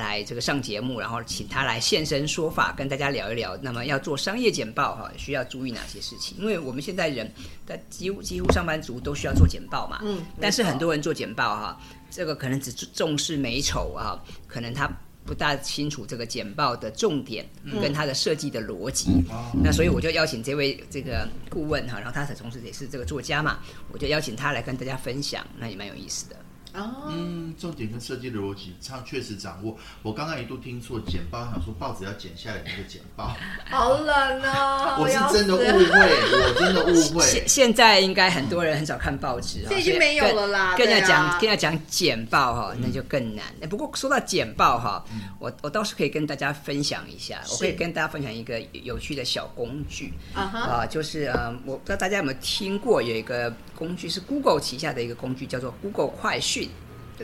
[0.00, 3.56] 来这个上节目，然后请他来现身说法，跟大家聊一聊。
[3.58, 6.36] 那么要做商业简报哈，需要注意哪些事情？
[6.40, 7.30] 因为我们现在人
[7.66, 10.00] 的几乎几乎上班族都需要做简报嘛。
[10.02, 10.24] 嗯。
[10.40, 11.80] 但是很多人做简报哈，
[12.10, 14.90] 这个可能只重视美丑啊，可能他
[15.26, 17.46] 不大清楚这个简报的重点
[17.80, 19.22] 跟他的设计的逻辑。
[19.62, 23.58] 那所以我就邀请这位这个顾问哈，然后他同时也是这个作家嘛，
[23.92, 26.36] 我就邀请他来跟大家分享，那也蛮有意思的。
[26.74, 29.76] 哦，嗯，重点跟设计的逻辑，上确实掌握。
[30.02, 33.34] 我刚刚一度听错剪报，想说报纸要剪下来那个剪报，
[33.70, 37.24] 好冷哦， 我是真的误会，我真的误会。
[37.26, 37.48] 现。
[37.48, 41.06] 现在应该很多人很少看报纸，这已经没有了啦更要对啊。
[41.06, 43.44] 讲更要讲简报哈，那就更难。
[43.60, 45.04] 哎不过说到简报哈，
[45.38, 56.59] 我我倒是可以跟大家分享一下，我可以跟大家分享一个有趣的小工具啊哈，啊，就是呃，我不知道大家有没有听过有一个工具是 Google 旗下的一个工具，叫做 Google 快讯，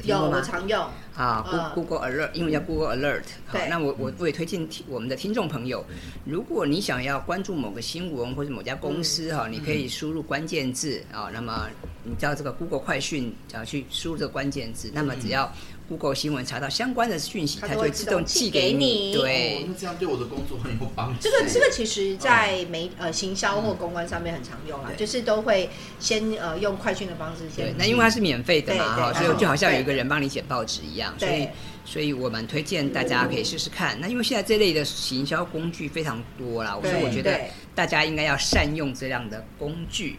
[0.03, 0.45] 有有我过吗？
[0.45, 0.81] 常用，
[1.17, 3.23] 啊嗯，Goo-，Google Alert，英文叫 Google Alert。
[3.47, 5.85] 好对，那我我我也推荐听我们的听众朋友，
[6.25, 9.37] 如果你想要关注某个新闻或者某家公司嗯。
[9.37, 11.69] 哈，你可以输入关键字啊，那么
[12.05, 15.51] 你知道这个 Google 快讯，只要去输入这个关键字，那么只要
[15.89, 19.15] Google 新闻查到相关的讯息，它就会自动寄给你。
[19.15, 21.21] 对，那这样对我的工作很有帮助。
[21.21, 25.71] 这个这个其实，在媒呃行销或公关上面很常用啦，对就是都会
[26.01, 31.51] 先呃用快讯的方式先对，那因为它是免费的嘛哈，所以就好像有一个人帮你剪报纸一样，所以对
[31.85, 33.97] 所以我们推荐大家可以试试看。
[34.01, 37.41] 那因为现在这类的行销工具非常多啦，所以我觉得
[37.77, 40.17] 大家应该要善用这样的工具。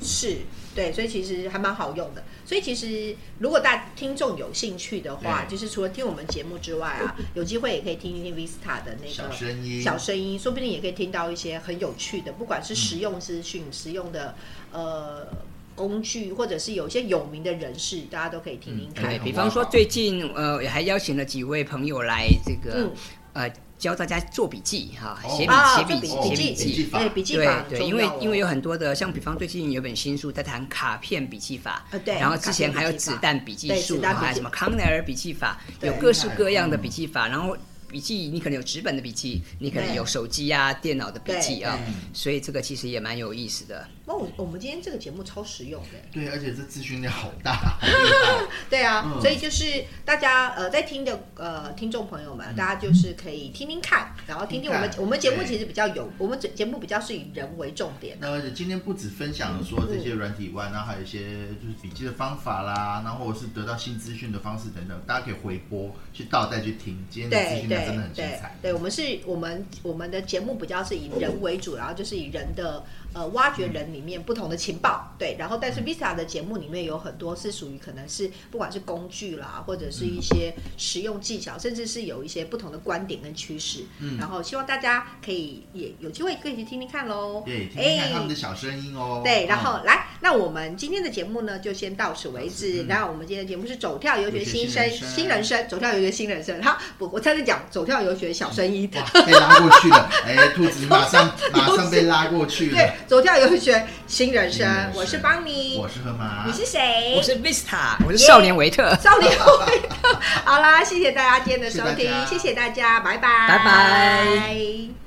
[0.00, 0.38] 是
[0.74, 2.24] 对，所以其实还蛮好用的。
[2.44, 14.34] 所以其实如果大听众有兴趣的话，对就是除了听我们节目之外啊，有机会也可以听一听 Vista 的那小个声音，小声音，说不定也可以听到一些很有趣的，不管是实用资讯、实用的
[14.72, 15.26] 呃
[15.74, 19.08] 工具，或者是有一些有名的人士，大家都可以听听看。
[19.10, 22.92] 对比方说，最近呃，也还邀请了几位朋友来这个、嗯
[23.34, 25.36] 呃教大家做笔记哈，哦。
[25.36, 26.88] 写笔啊，写笔写笔记。
[26.90, 34.00] 对笔记对法很对，因为因为有很多的，像比方最近有本新书在谈卡片笔记法，呃对然后之前还有子弹笔记对术，
[34.34, 37.54] 什么康奈尔笔记法，有各式各样的笔记法，然后。
[37.86, 41.78] 笔记你可能有纸本的笔记，你可能有手机啊、电脑的笔记啊，
[42.12, 43.86] 所以这个其实也蛮有意思的。
[44.06, 45.98] 那我我们今天这个节目超实用的。
[46.12, 47.78] 对，而且这资讯量好大。
[48.68, 58.16] 对啊，嗯所以就是大家呃在听的呃听众朋友们，大家就是可以听听看，然后听听我们听我们节目其实比较有，我们节节目比较是以人为重点。
[58.20, 67.04] 那而且今天不止分享了说这些软体以外，然后还有一些就是笔记的方法啦，然后或者是得到新资讯的方式等等，大家可以回播去倒带去听。
[67.10, 68.56] 今天的资讯量真的很精对彩。
[68.60, 72.84] 对，我们是我们我们的节目比较是以人为主，然后就是以人的
[73.14, 88.36] 呃挖掘人里面不同的情报，对，然后但是 Vista 的节目里面有很多是属于可能是不管是工具啦，或者是一些实用技巧，甚至是有一些不同的观点跟趋势，嗯然后希望大家可以也有机会可以去听听看喽，对，听听看他们的哎。
[88.36, 89.22] 小声音哦。
[89.24, 92.82] 对，然后嗯来，那我们今天的节目呢，就先到此为止。
[92.82, 96.62] 嗯那我们今天的节目是走跳游学新生新人生走跳游学新人生。
[96.62, 98.90] 好，我我再次讲走跳游学小声音。
[98.94, 107.14] 哇，被拉过去了，哎，兔子马上 马上被拉过去对了。，走跳游学新人生我是邦尼，我是河马，你是谁？
[107.16, 108.94] 我是 Vista，我是少年维特。
[108.96, 110.18] 少年维特。
[110.44, 115.03] 好啦，谢谢大家今天的收听谢谢大，家谢谢大家，拜拜，拜拜。